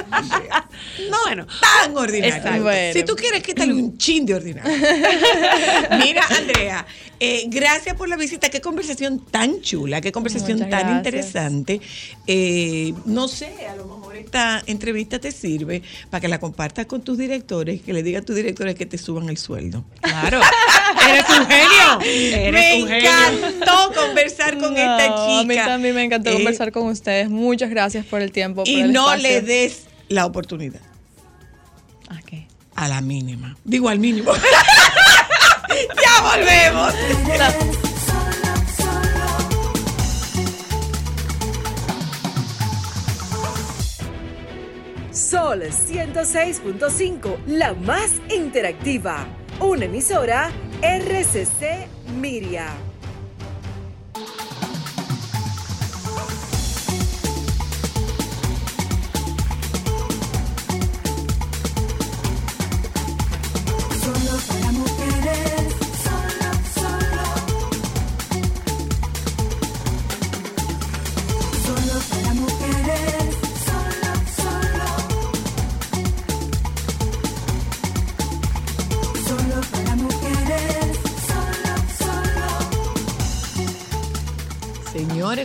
[1.11, 2.63] No Bueno, tan ordinario.
[2.63, 2.93] Bueno.
[2.93, 4.73] Si tú quieres que un chin de ordinario.
[6.05, 6.87] Mira, Andrea,
[7.21, 8.49] eh, gracias por la visita.
[8.49, 10.97] Qué conversación tan chula, qué conversación Muchas tan gracias.
[10.99, 11.81] interesante.
[12.27, 17.03] Eh, no sé, a lo mejor esta entrevista te sirve para que la compartas con
[17.03, 19.85] tus directores, que le digas a tus directores que te suban el sueldo.
[20.01, 20.41] claro.
[21.09, 22.01] Eres un genio.
[22.03, 23.11] Eres me un genio.
[23.11, 25.39] encantó conversar con esta chica.
[25.41, 27.29] A mí también me encantó Eh, conversar con ustedes.
[27.29, 28.63] Muchas gracias por el tiempo.
[28.67, 29.23] Y por el no espacio.
[29.29, 30.81] le des la oportunidad.
[32.09, 32.47] Ah, ¿qué?
[32.75, 33.57] A la mínima.
[33.65, 34.33] Digo al mínimo.
[36.05, 36.95] ya volvemos.
[45.13, 49.27] Sol 106.5, la más interactiva.
[49.61, 50.51] Una emisora
[50.81, 51.89] RCC
[52.21, 52.88] Miria.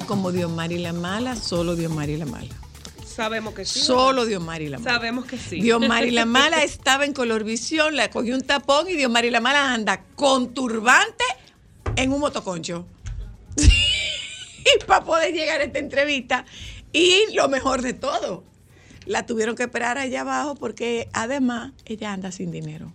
[0.06, 2.54] Como Diomari la mala, solo Diomari la mala.
[3.06, 3.80] Sabemos que sí.
[3.80, 4.92] Solo Diomari la mala.
[4.92, 5.62] Sabemos que sí.
[5.62, 10.04] Diomari la mala estaba en Colorvisión, le cogió un tapón y Diomari la mala anda
[10.16, 11.24] con turbante
[11.96, 12.86] en un motoconcho.
[13.58, 16.46] y para poder llegar a esta entrevista.
[16.92, 18.44] Y lo mejor de todo,
[19.06, 22.92] la tuvieron que esperar allá abajo porque además ella anda sin dinero.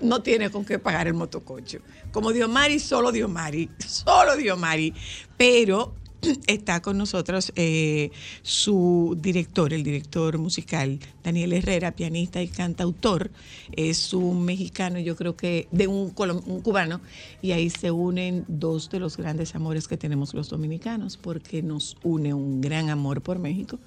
[0.00, 1.80] No tiene con qué pagar el motoconcho.
[2.12, 3.68] Como Diomari, solo Diomari.
[3.84, 4.94] Solo Diomari.
[5.36, 5.92] Pero
[6.46, 8.10] está con nosotros eh,
[8.42, 13.30] su director, el director musical, Daniel Herrera, pianista y cantautor.
[13.72, 17.00] Es un mexicano, yo creo que de un, cubano,
[17.42, 21.96] y ahí se unen dos de los grandes amores que tenemos los dominicanos, porque nos
[22.02, 23.78] une un gran amor por México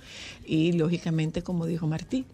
[0.45, 2.25] y lógicamente, como dijo Martí,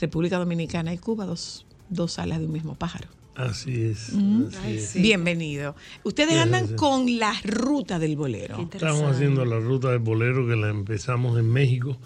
[0.00, 3.08] República Dominicana y Cuba, dos alas de un mismo pájaro.
[3.34, 4.12] Así es.
[4.48, 4.94] así es.
[4.94, 5.74] Bienvenido.
[6.04, 8.68] Ustedes andan con la ruta del bolero.
[8.72, 11.96] Estamos haciendo la ruta del bolero que la empezamos en México,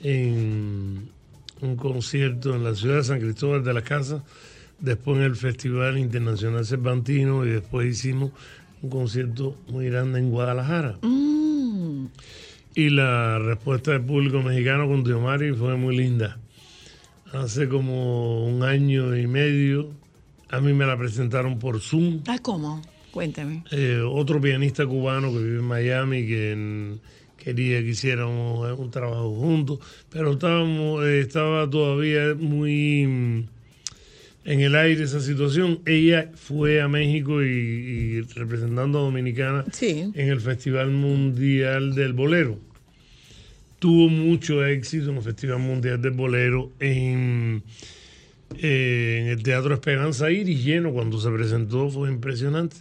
[0.00, 1.08] en
[1.60, 4.22] un concierto en la ciudad de San Cristóbal de las Casas,
[4.80, 8.32] después en el Festival Internacional Cervantino y después hicimos
[8.82, 10.98] un concierto muy grande en Guadalajara.
[11.02, 12.06] Mm.
[12.74, 16.38] Y la respuesta del público mexicano con Diomari fue muy linda.
[17.32, 19.90] Hace como un año y medio,
[20.50, 22.20] a mí me la presentaron por Zoom.
[22.26, 22.80] Ah, ¿cómo?
[23.10, 23.62] Cuéntame.
[23.70, 26.94] Eh, otro pianista cubano que vive en Miami que
[27.42, 29.78] quería que hiciéramos eh, un trabajo juntos,
[30.10, 33.44] pero estábamos, eh, estaba todavía muy mm,
[34.46, 35.80] en el aire esa situación.
[35.86, 40.10] Ella fue a México y, y representando a Dominicana Sí.
[40.14, 42.58] en el Festival Mundial del Bolero.
[43.78, 47.62] Tuvo mucho éxito en el Festival Mundial del Bolero en,
[48.58, 52.76] eh, en el Teatro Esperanza Iris lleno cuando se presentó, fue impresionante.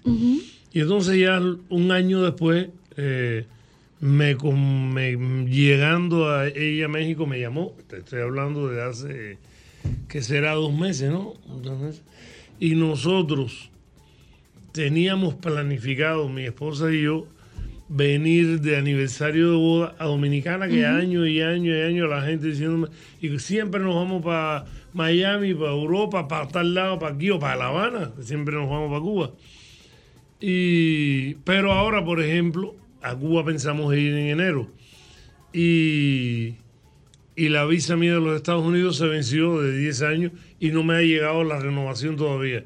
[0.72, 3.46] Y entonces ya un año después, eh,
[4.00, 9.38] me, me- llegando a ella a México, me llamó, te estoy hablando de hace,
[10.08, 11.34] que será dos meses, ¿no?
[11.62, 12.02] Dos meses.
[12.60, 13.70] Y nosotros
[14.72, 17.28] teníamos planificado, mi esposa y yo,
[17.90, 22.48] venir de aniversario de boda a Dominicana, que año y año y año la gente
[22.48, 22.88] diciéndome,
[23.22, 27.56] y siempre nos vamos para Miami, para Europa, para tal lado, para aquí o para
[27.56, 29.32] La Habana, que siempre nos vamos para Cuba.
[30.40, 34.70] Y, pero ahora, por ejemplo, a Cuba pensamos ir en enero.
[35.54, 36.56] Y,
[37.36, 40.84] y la visa mía de los Estados Unidos se venció de 10 años y no
[40.84, 42.66] me ha llegado la renovación todavía.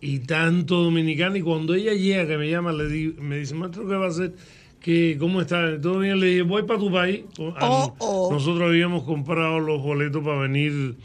[0.00, 3.86] Y tanto dominicana, y cuando ella llega, que me llama, le di- me dice, maestro,
[3.88, 4.34] ¿qué va a hacer?
[4.80, 5.80] ¿Qué, ¿Cómo está?
[5.80, 6.20] ¿Todo bien?
[6.20, 7.22] Le dije, voy para tu país.
[7.38, 7.54] Oh,
[8.00, 8.28] oh.
[8.30, 10.96] Nosotros habíamos comprado los boletos para venir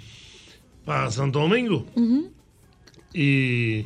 [0.89, 1.85] para Santo Domingo.
[3.13, 3.85] Y,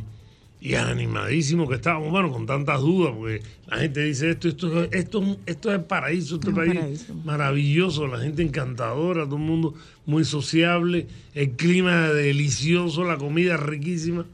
[0.62, 5.38] y animadísimo que estábamos, bueno, con tantas dudas, porque la gente dice esto, esto, esto,
[5.46, 7.14] esto es el paraíso, este Es país paraíso.
[7.26, 9.74] maravilloso, la gente encantadora, todo el mundo
[10.06, 14.26] muy sociable, el clima delicioso, la comida riquísima.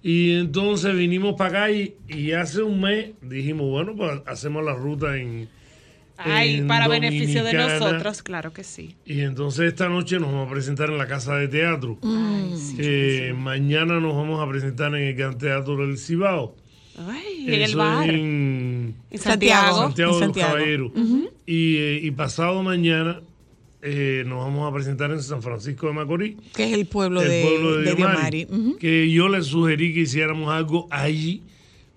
[0.00, 4.74] Y entonces vinimos para acá y, y hace un mes dijimos, bueno, pues hacemos la
[4.74, 5.48] ruta en...
[6.24, 8.96] Ay, para beneficio de nosotros, claro que sí.
[9.06, 11.98] Y entonces esta noche nos vamos a presentar en la Casa de Teatro.
[12.78, 16.54] Eh, mañana nos vamos a presentar en el Gran Teatro del Cibao.
[17.08, 18.08] Ay, en el bar.
[18.10, 19.76] en En Santiago.
[19.84, 20.52] Santiago En de los Santiago.
[20.54, 20.92] Caballeros.
[21.46, 23.20] y, eh, y pasado mañana
[23.82, 26.36] eh, nos vamos a presentar en San Francisco de Macorís.
[26.54, 28.46] Que es el pueblo el de, pueblo de, de Diomari.
[28.78, 31.42] Que yo le sugerí que hiciéramos algo allí,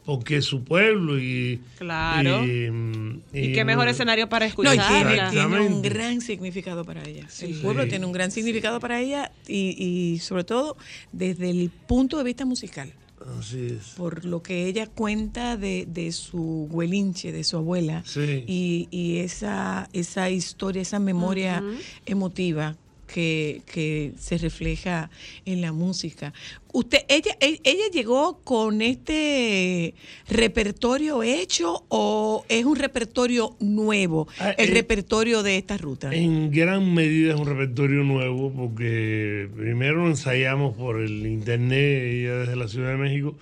[0.05, 1.61] porque es su pueblo y...
[1.77, 2.45] Claro.
[2.45, 5.29] Y, Y qué mejor escenario para No, y escucharla.
[5.29, 7.27] tiene, tiene un gran significado para ella.
[7.41, 10.77] El pueblo tiene un gran significado para ella y, y sobre todo
[11.11, 12.91] desde el punto de vista musical.
[13.39, 13.93] Así es.
[13.95, 18.43] por lo que ella cuenta de, de su huelinche, de su abuela, Sí.
[18.47, 21.63] y, y esa, esa historia, esa memoria
[22.05, 22.75] emotiva
[23.07, 25.09] que, que se refleja
[25.45, 26.33] en la música.
[26.71, 29.93] Usted, ella, e- ella llegó con este
[30.27, 36.13] repertorio hecho o es un repertorio nuevo, Ah, el repertorio de esta ruta.
[36.13, 42.55] En gran medida es un repertorio nuevo porque primero ensayamos por el internet, ella desde
[42.55, 43.35] la Ciudad de México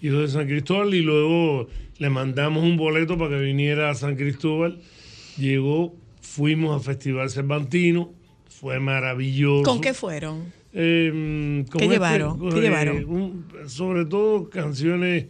[0.00, 3.94] y yo de San Cristóbal y luego le mandamos un boleto para que viniera a
[3.94, 4.80] San Cristóbal.
[5.36, 8.12] Llegó, fuimos al Festival Cervantino,
[8.60, 9.62] fue maravilloso.
[9.62, 10.52] ¿Con qué fueron?
[10.72, 12.38] Eh, con ¿Qué llevaron?
[12.50, 13.04] ¿Qué eh, llevaron?
[13.06, 15.26] un- sobre todo canciones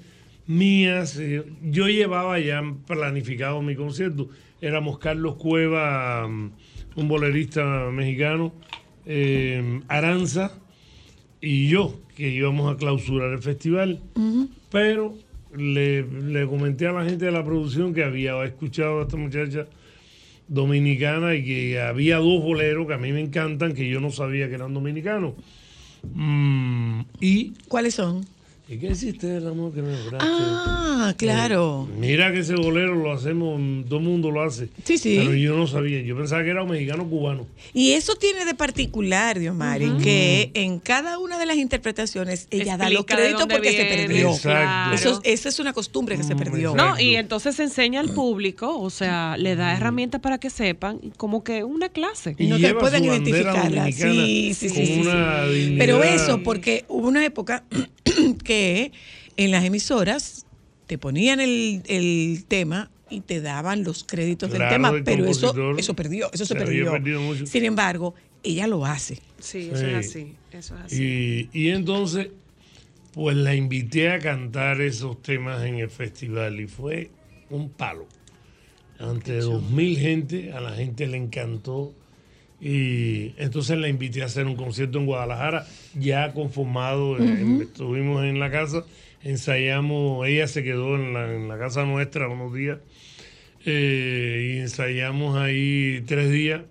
[0.46, 1.16] mías.
[1.18, 4.28] eh, yo llevaba ya planificado mi concierto.
[4.60, 6.50] Éramos Carlos Cueva, mm,
[6.96, 8.52] un bolerista mexicano,
[9.06, 10.52] eh, Aranza
[11.40, 14.00] y yo, que íbamos a clausurar el festival.
[14.72, 15.14] Pero
[15.56, 19.66] le, le comenté a la gente de la producción que había escuchado a esta muchacha
[20.48, 24.48] dominicana y que había dos boleros que a mí me encantan que yo no sabía
[24.48, 25.34] que eran dominicanos.
[26.14, 28.24] Mm, y ¿Cuáles son?
[28.68, 30.18] ¿Y qué hiciste del amor que me lograste?
[30.20, 31.88] Ah, claro.
[31.98, 34.68] Mira que ese bolero lo hacemos, todo el mundo lo hace.
[34.84, 35.16] Sí, sí.
[35.18, 37.46] Pero yo no sabía, yo pensaba que era un mexicano cubano.
[37.72, 42.76] Y eso tiene de particular, Dios Mari, que en cada una de las interpretaciones ella
[42.76, 44.30] da los créditos porque se perdió.
[44.30, 44.94] Exacto.
[44.94, 46.72] Eso, esa es una costumbre que se perdió.
[46.72, 46.96] exacto.
[46.96, 50.98] No, y entonces se enseña al público, o sea, le da herramientas para que sepan,
[51.16, 52.34] como que una clase.
[52.38, 53.90] Y no te lleva pueden identificarla.
[53.92, 55.54] Sí, sí, con sí, sí, una sí.
[55.54, 55.78] dignidad.
[55.78, 57.64] Pero eso, porque hubo una época
[58.44, 58.92] que
[59.36, 60.46] en las emisoras
[60.86, 65.76] te ponían el, el tema y te daban los créditos Claro, del tema, pero eso,
[65.78, 66.92] eso perdió, eso se, perdió.
[67.20, 67.46] mucho.
[67.46, 69.18] Sin embargo, ella lo hace.
[69.38, 69.84] Sí, eso Sí.
[69.86, 71.48] es así, eso es así.
[71.52, 72.28] Y, y entonces,
[73.12, 77.10] pues la invité a cantar esos temas en el festival y fue
[77.50, 78.06] un palo.
[78.98, 81.94] Ante dos mil gente, a la gente le encantó.
[82.60, 87.16] Y entonces la invité a hacer un concierto en Guadalajara, ya conformado.
[87.18, 88.84] en- estuvimos en la casa,
[89.22, 92.78] ensayamos, ella se quedó en la, en la casa nuestra unos días.
[93.64, 96.62] eh, y ensayamos ahí tres días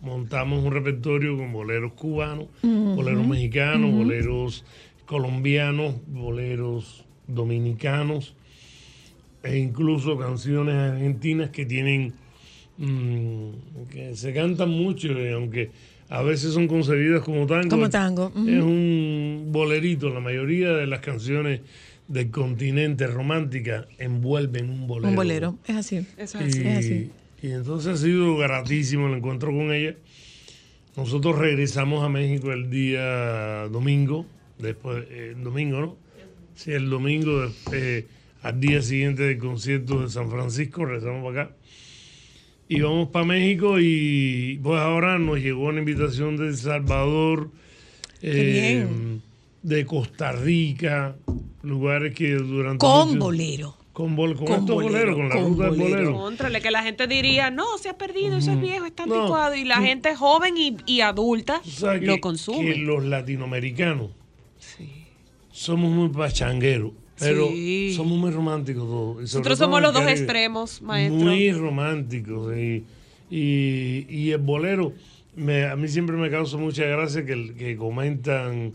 [0.00, 4.64] montamos un repertorio con boleros cubanos, boleros mexicanos, boleros
[5.06, 8.34] colombianos, boleros dominicanos
[9.42, 12.12] e incluso canciones argentinas que tienen
[12.78, 13.50] mm,
[13.90, 15.70] que se cantan mucho, eh, aunque
[16.08, 17.68] a veces son concebidas como tango.
[17.68, 18.32] Como tango.
[18.34, 21.60] Es un bolerito, la mayoría de las canciones
[22.08, 25.10] del continente romántica envuelven un bolero.
[25.10, 26.06] Un bolero, es así.
[26.16, 26.68] Eso es Y, así.
[26.68, 27.10] Es así.
[27.42, 29.94] y entonces ha sido gratísimo el encuentro con ella.
[30.96, 34.24] Nosotros regresamos a México el día domingo,
[34.58, 35.96] después, eh, el domingo, ¿no?
[36.56, 38.06] Sí, el domingo, eh,
[38.42, 41.54] al día siguiente del concierto de San Francisco, regresamos para acá.
[42.68, 47.50] Y vamos para México y pues ahora nos llegó una invitación de El Salvador,
[48.20, 49.22] eh, bien.
[49.62, 51.16] de Costa Rica,
[51.62, 53.74] lugares que durante Con mucho- bolero.
[53.94, 55.96] con, bol- con Con estos bolero, boleros, con la con ruta del bolero.
[55.96, 56.12] bolero.
[56.24, 59.14] Contrale, que la gente diría, no, se ha perdido, eso es viejo, está No.
[59.16, 59.54] anticuado.
[59.56, 62.74] Y la gente joven y, y adulta sabes lo que- consume.
[62.74, 64.10] Que los latinoamericanos
[64.60, 65.06] Sí.
[65.50, 67.92] somos muy pachangueros, pero Sí.
[67.94, 69.20] somos muy románticos todos.
[69.20, 70.18] Nosotros somos los dos Caribe.
[70.20, 71.18] extremos, maestro.
[71.24, 72.56] Muy románticos.
[72.56, 72.84] Y,
[73.30, 74.92] y, y el bolero,
[75.36, 78.72] me- a mí siempre me causa mucha gracia que, que comentan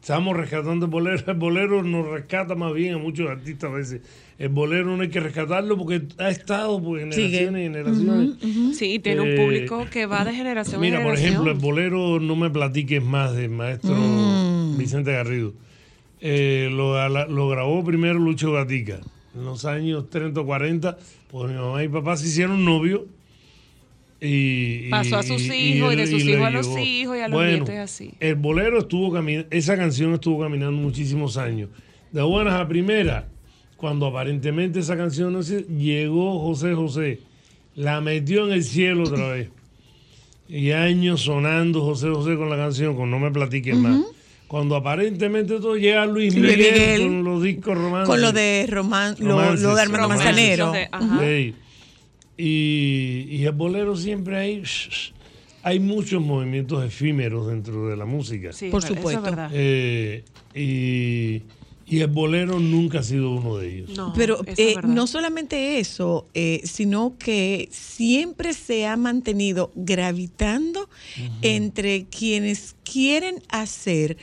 [0.00, 1.22] estamos rescatando el bolero.
[1.26, 4.00] El bolero nos rescata más bien a muchos artistas a veces.
[4.38, 8.76] El bolero no hay que rescatarlo porque ha estado por generaciones y generaciones.
[8.76, 11.46] Sí, tiene un Eh, público que va de generación Mira, en por generación.
[11.46, 14.76] ejemplo, el bolero No me platiques más del maestro Mm.
[14.76, 15.54] Vicente Garrido.
[16.26, 18.98] Eh, lo, grabó primero Lucho Gatica.
[19.34, 20.96] En los años 30 o 40,
[21.30, 23.02] pues mi mamá y papá se hicieron novios.
[24.22, 26.78] Y, y- Pasó a sus hijos y de sus hijos a los llevó.
[26.78, 28.14] hijos y a los Bueno, nietos y así.
[28.20, 31.68] El bolero estuvo caminando, esa canción estuvo caminando muchísimos años.
[32.10, 33.28] De buenas a primera,
[33.76, 37.20] cuando aparentemente esa canción no se, llegó José José,
[37.74, 39.50] la metió en el cielo otra vez.
[40.48, 44.00] Y años sonando José José con la canción, con No me platiques más.
[44.54, 47.00] Cuando aparentemente todo llega Luis Luis Miguel, Miguel.
[47.00, 48.08] con los discos románticos.
[48.08, 50.08] Con lo de Román, lo, Romances, lo de Armando.
[50.10, 50.72] Manzanero.
[51.18, 51.54] Sí.
[52.38, 54.62] Y, y el bolero siempre hay,
[55.64, 58.52] hay muchos movimientos efímeros dentro de la música.
[58.52, 59.18] Sí, Por supuesto.
[59.18, 59.50] es verdad.
[59.52, 60.22] Eh,
[60.54, 61.42] y,
[61.86, 63.90] y el bolero nunca ha sido uno de ellos.
[63.96, 70.88] No, Pero eh, no solamente eso, eh, sino que siempre se ha mantenido gravitando
[71.42, 74.16] entre quienes quieren hacer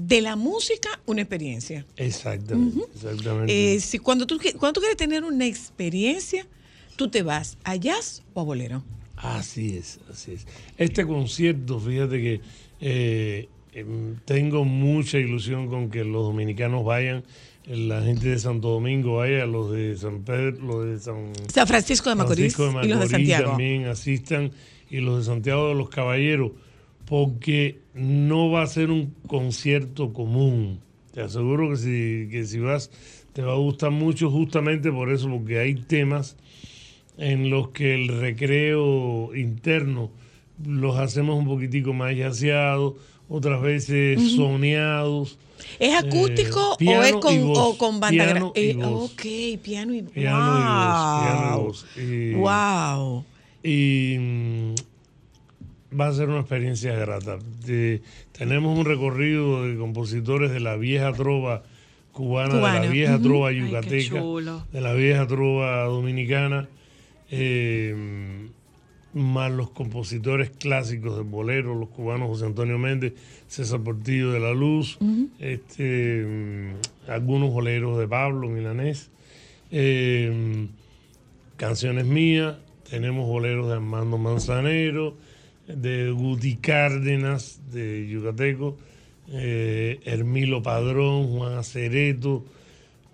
[0.00, 1.84] de la música una experiencia.
[1.96, 2.80] Exactamente.
[2.94, 3.74] exactamente.
[3.74, 6.46] Eh, si cuando, tú, qui- cuando tú quieres tener una experiencia,
[6.96, 8.84] tú te vas a jazz o a bolero.
[9.16, 10.46] Así es, así es.
[10.76, 12.40] Este concierto, fíjate que
[12.80, 17.24] eh, em, tengo mucha ilusión con que los dominicanos vayan,
[17.66, 22.08] la gente de Santo Domingo vaya, los de San Pedro, los de San San Francisco
[22.08, 23.48] de Macorís Francisco de y los de Macorís Santiago.
[23.50, 24.52] también asistan
[24.88, 26.52] y los de Santiago de los Caballeros,
[27.04, 30.80] porque no va a ser un concierto común.
[31.12, 32.90] Te aseguro que si, que si vas
[33.32, 36.36] te va a gustar mucho justamente por eso, porque hay temas
[37.18, 40.10] en los que el recreo interno
[40.66, 42.94] los hacemos un poquitico más yaceados,
[43.28, 45.38] otras veces soneados.
[45.78, 49.12] ¿Es acústico Eh, o es con, voz, o con banda piano eh, voz.
[49.12, 49.22] Ok,
[49.62, 52.42] piano y Piano y voz, piano y wow.
[52.42, 53.04] voz.
[53.04, 53.24] Wow.
[53.62, 54.16] y
[55.92, 57.38] va a ser una experiencia grata.
[58.32, 61.62] Tenemos un recorrido de compositores de la vieja trova
[62.12, 64.22] cubana, de la vieja trova yucateca,
[64.72, 66.68] de la vieja trova dominicana,
[67.30, 68.48] eh,
[69.14, 73.14] más los compositores clásicos de bolero, los cubanos José Antonio Méndez,
[73.46, 74.98] César Portillo de la Luz,
[75.38, 79.10] este, mm, algunos boleros de Pablo Milanés.
[79.70, 80.66] eh,
[81.58, 82.56] canciones mías,
[82.88, 85.14] tenemos boleros de Armando Manzanero,
[85.68, 88.76] de Guti Cárdenas, de Yucateco,
[89.30, 92.44] eh, Hermilo Padrón, Juan Acereto.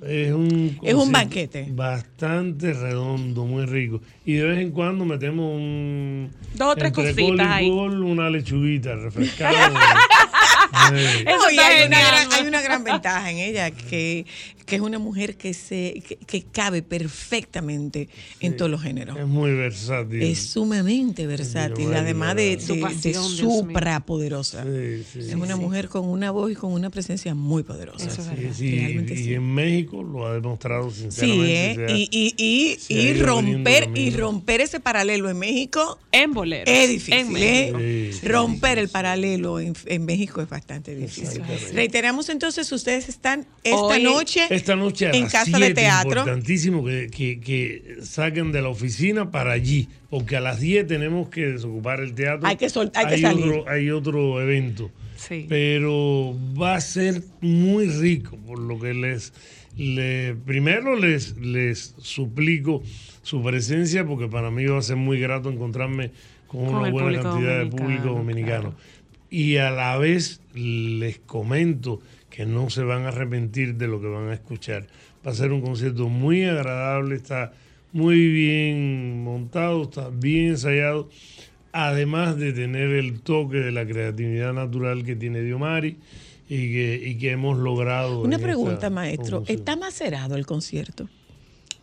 [0.02, 1.66] Es un, Es un banquete.
[1.70, 4.00] Bastante redondo, muy rico.
[4.24, 6.30] Y de vez en cuando metemos un.
[6.55, 7.70] Dos o tres entre cositas ahí.
[7.70, 9.72] una lechuguita refrescada.
[10.92, 14.26] Eh, No, hay, una gran, hay una gran ventaja en ella, que,
[14.66, 18.08] que es una mujer que se que, que cabe perfectamente
[18.40, 19.18] en todos los géneros.
[19.18, 20.22] es muy versátil.
[20.22, 24.64] Es sumamente versátil, además de, de, de suprapoderosa.
[24.64, 28.06] Sí, sí, Es una mujer con una voz y con una presencia muy poderosa.
[28.06, 28.54] Eso es Sí, verdad.
[28.56, 29.34] sí, Realmente y sí.
[29.34, 31.72] en México lo ha demostrado Sí, sinceramente.
[31.72, 31.74] ¿eh?
[31.74, 36.64] se ha- y, y, y, y romper y romper ese paralelo en México En bolero.
[36.70, 37.14] es difícil.
[37.14, 37.78] En México.
[37.80, 38.10] ¿eh?
[38.12, 41.42] Sí, sí, romper el paralelo en, en México es bastante difícil.
[41.72, 46.11] Reiteramos entonces, ustedes están esta Hoy- noche, Esta noche a en las Casa de Teatro.
[46.20, 51.28] Importantísimo que, que, que saquen de la oficina para allí, porque a las 10 tenemos
[51.28, 52.46] que desocupar el teatro.
[52.48, 53.44] Hay que sol- hay que salir.
[53.46, 54.90] Otro, hay otro evento.
[55.16, 55.46] Sí.
[55.48, 59.32] Pero va a ser muy rico, por lo que les,
[59.76, 62.82] le- primero les, les suplico
[63.22, 66.11] su presencia, porque para mí va a ser muy grato encontrarme
[66.46, 68.70] con, Con una buena cantidad de público dominicano.
[68.70, 68.74] claro.
[69.30, 72.00] Y a la vez les comento
[72.35, 74.89] que no se van a arrepentir de lo que van a escuchar.
[75.24, 77.53] Va a ser un concierto muy agradable, está
[77.93, 81.09] muy bien montado, está bien ensayado,
[81.70, 85.97] además de tener el toque de la creatividad natural que tiene Diomari
[86.48, 88.23] y que, y que hemos logrado.
[88.23, 89.44] Una pregunta, maestro.
[89.47, 91.09] ¿Está macerado el concierto?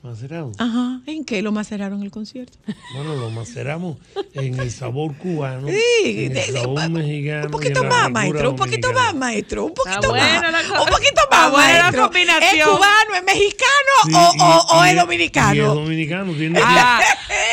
[0.04, 0.52] Macerado?
[0.58, 1.02] Ajá.
[1.06, 2.58] ¿En qué lo maceraron el concierto?
[2.96, 3.98] Bueno, lo maceramos
[4.34, 7.46] en el sabor cubano, Sí, en el de- sabor mexicano.
[7.46, 8.50] Un poquito más, maestro.
[8.52, 9.12] Un poquito dominicana.
[9.12, 9.66] más, maestro.
[9.66, 10.52] Un poquito buena más.
[10.70, 12.02] la Un poquito más, buena la maestro.
[12.02, 12.70] ¿Es combinación.
[12.70, 15.56] cubano, es mexicano Sí, o, y- o- o y es dominicano?
[15.56, 17.00] Y es dominicano, tiene, Ah,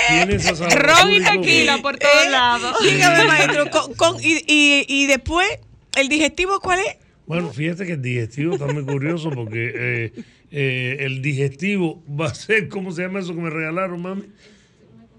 [0.08, 2.76] tiene ese sabor ron y tequila por todos Eh, lados.
[2.82, 3.70] Dígame, maestro.
[3.70, 5.48] Con, con- y, y, y después,
[5.96, 6.96] ¿el digestivo cuál es?
[7.26, 10.12] Bueno, fíjate que el digestivo está muy curioso porque eh,
[10.50, 14.24] eh, el digestivo va a ser, ¿cómo se llama eso que me regalaron, mami?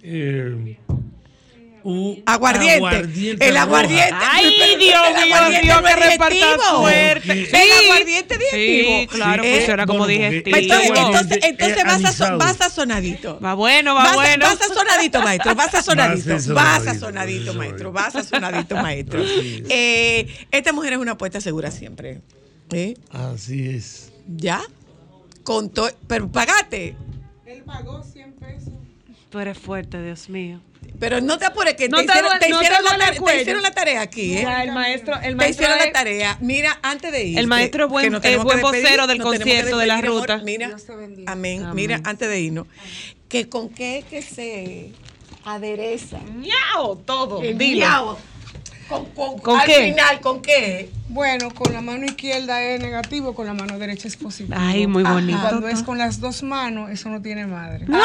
[0.01, 0.77] Eh,
[2.25, 2.75] Aguardiente.
[2.77, 3.63] aguardiente el roja.
[3.63, 4.13] aguardiente.
[4.19, 6.35] Ay, Dios el mío, aguardiente Dios, es reparta.
[6.35, 8.99] El aguardiente es digestivo.
[8.99, 10.57] Sí, claro, Eh, funciona como bueno, digestivo.
[10.57, 11.05] Entonces, Igual.
[11.05, 13.39] entonces, entonces vas, a, vas a sonadito.
[13.39, 14.45] Va bueno, va vas, bueno.
[14.45, 15.55] vas a sonadito, maestro.
[15.55, 16.29] Vas a sonadito.
[16.29, 17.91] Vas a Vas a sonadito, maestro.
[17.93, 19.21] Vas a sonadito, maestro.
[19.69, 22.19] Eh, esta mujer es una apuesta segura siempre.
[22.71, 22.95] ¿Eh?
[23.09, 24.11] Así es.
[24.27, 24.61] ¿Ya?
[25.49, 25.71] Con
[26.07, 26.95] pero pagate.
[27.47, 28.73] Él pagó 100 pesos.
[29.31, 30.59] Tú eres fuerte, Dios mío.
[30.99, 33.11] Pero no te apures, que No te, te hicieron, te no te hicieron la tarea,
[33.13, 33.41] te cuello.
[33.41, 34.41] hicieron la tarea aquí, ¿eh?
[34.43, 36.37] Ya, el maestro, el Te maestro hicieron la tarea.
[36.39, 37.39] Mira, antes de ir.
[37.39, 40.37] El maestro es buen- es buen vocero del concierto, de la ruta.
[40.43, 40.75] Mira,
[41.25, 41.65] amén.
[41.73, 42.67] Mira, antes de irnos,
[43.27, 44.91] que con qué es que se
[45.45, 46.19] adereza.
[46.35, 46.95] ¡Ñao!
[46.97, 47.41] Todo.
[47.41, 47.87] El dilo.
[47.87, 48.17] miau.
[48.89, 49.91] ¿Con, con, ¿Con al qué?
[49.91, 50.89] final, ¿con qué?
[51.09, 54.57] Bueno, con la mano izquierda es negativo, con la mano derecha es positivo.
[54.59, 55.13] Ay, muy Ajá.
[55.13, 55.39] bonito.
[55.41, 57.85] Cuando es con las dos manos, eso no tiene madre.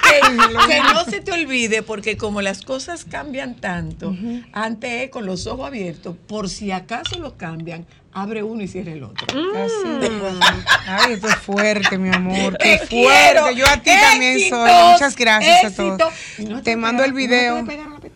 [0.00, 4.14] Ok, que no se te olvide, porque como las cosas cambian tanto,
[4.52, 8.92] antes es con los ojos abiertos, por si acaso lo cambian, abre uno y cierra
[8.92, 9.26] el otro.
[9.28, 10.10] Así.
[10.86, 12.58] Ay, esto es fuerte, mi amor.
[12.58, 13.42] Qué Te quiero.
[13.42, 13.54] fuerte.
[13.60, 14.70] Yo a ti también soy.
[14.92, 16.12] Muchas gracias a todos.
[16.38, 17.62] No Te mando el video.
[17.62, 18.10] no te.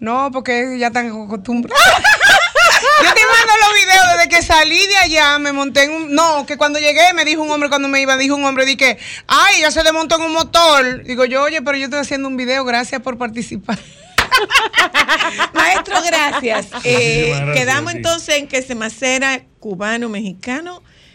[0.00, 1.78] No, porque ya están acostumbrados.
[3.02, 6.14] Yo te mando los videos desde que salí de allá, me monté en un...
[6.14, 8.98] No, que cuando llegué me dijo un hombre, cuando me iba, dijo un hombre, dije,
[9.26, 11.02] ay, ya se desmontó en un motor.
[11.04, 13.78] Digo yo, oye, pero yo estoy haciendo un video, gracias por participar.
[15.54, 16.68] Maestro, gracias.
[16.84, 20.10] Eh, quedamos entonces en que se macera cubano,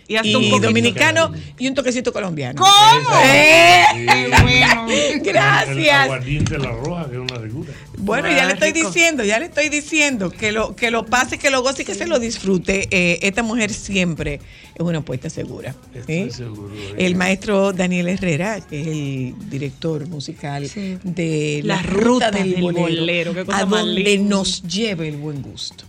[0.08, 0.68] Y y, hasta un poquito.
[0.68, 2.62] dominicano y un toquecito colombiano.
[2.62, 3.18] ¿Cómo?
[3.24, 4.88] Eh, Qué bueno.
[4.92, 5.96] El gracias.
[6.04, 7.74] aguardiente la roja, que es una figura.
[7.98, 11.50] Bueno, ya le estoy diciendo, ya le estoy diciendo que lo que lo pase, que
[11.50, 12.88] lo goce y que se lo disfrute.
[12.92, 14.36] Eh, esta mujer siempre
[14.76, 15.74] es una apuesta segura.
[15.94, 16.30] Estoy ¿eh?
[16.32, 20.98] seguro El maestro Daniel Herrera, que es el director musical Sí.
[21.04, 25.08] de la, La ruta ruta del, del bolero, bolero, qué cosa a donde nos lleve
[25.08, 25.86] el buen gusto.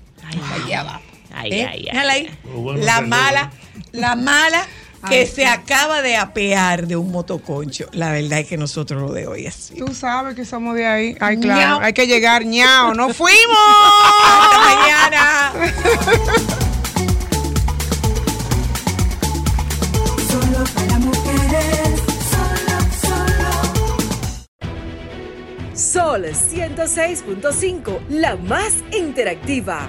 [0.65, 1.01] Allá va.
[1.35, 1.67] Ay, ¿Eh?
[1.67, 2.31] ay, ay, Déjala ahí.
[2.55, 3.51] Bueno La mala,
[3.93, 4.67] la mala
[5.09, 7.87] que Ay, se acaba de apear de un motoconcho.
[7.93, 9.75] La verdad es que nosotros lo de hoy así.
[9.77, 11.17] Tú sabes que somos de ahí.
[11.21, 11.81] Ay, claro.
[11.85, 12.95] Hay que llegar, ñao.
[12.95, 13.57] ¡Nos fuimos!
[14.25, 15.53] Hasta mañana.
[20.31, 22.01] Solo para mujeres,
[22.31, 23.53] solo, solo.
[25.75, 29.89] Sol 106.5, la más interactiva.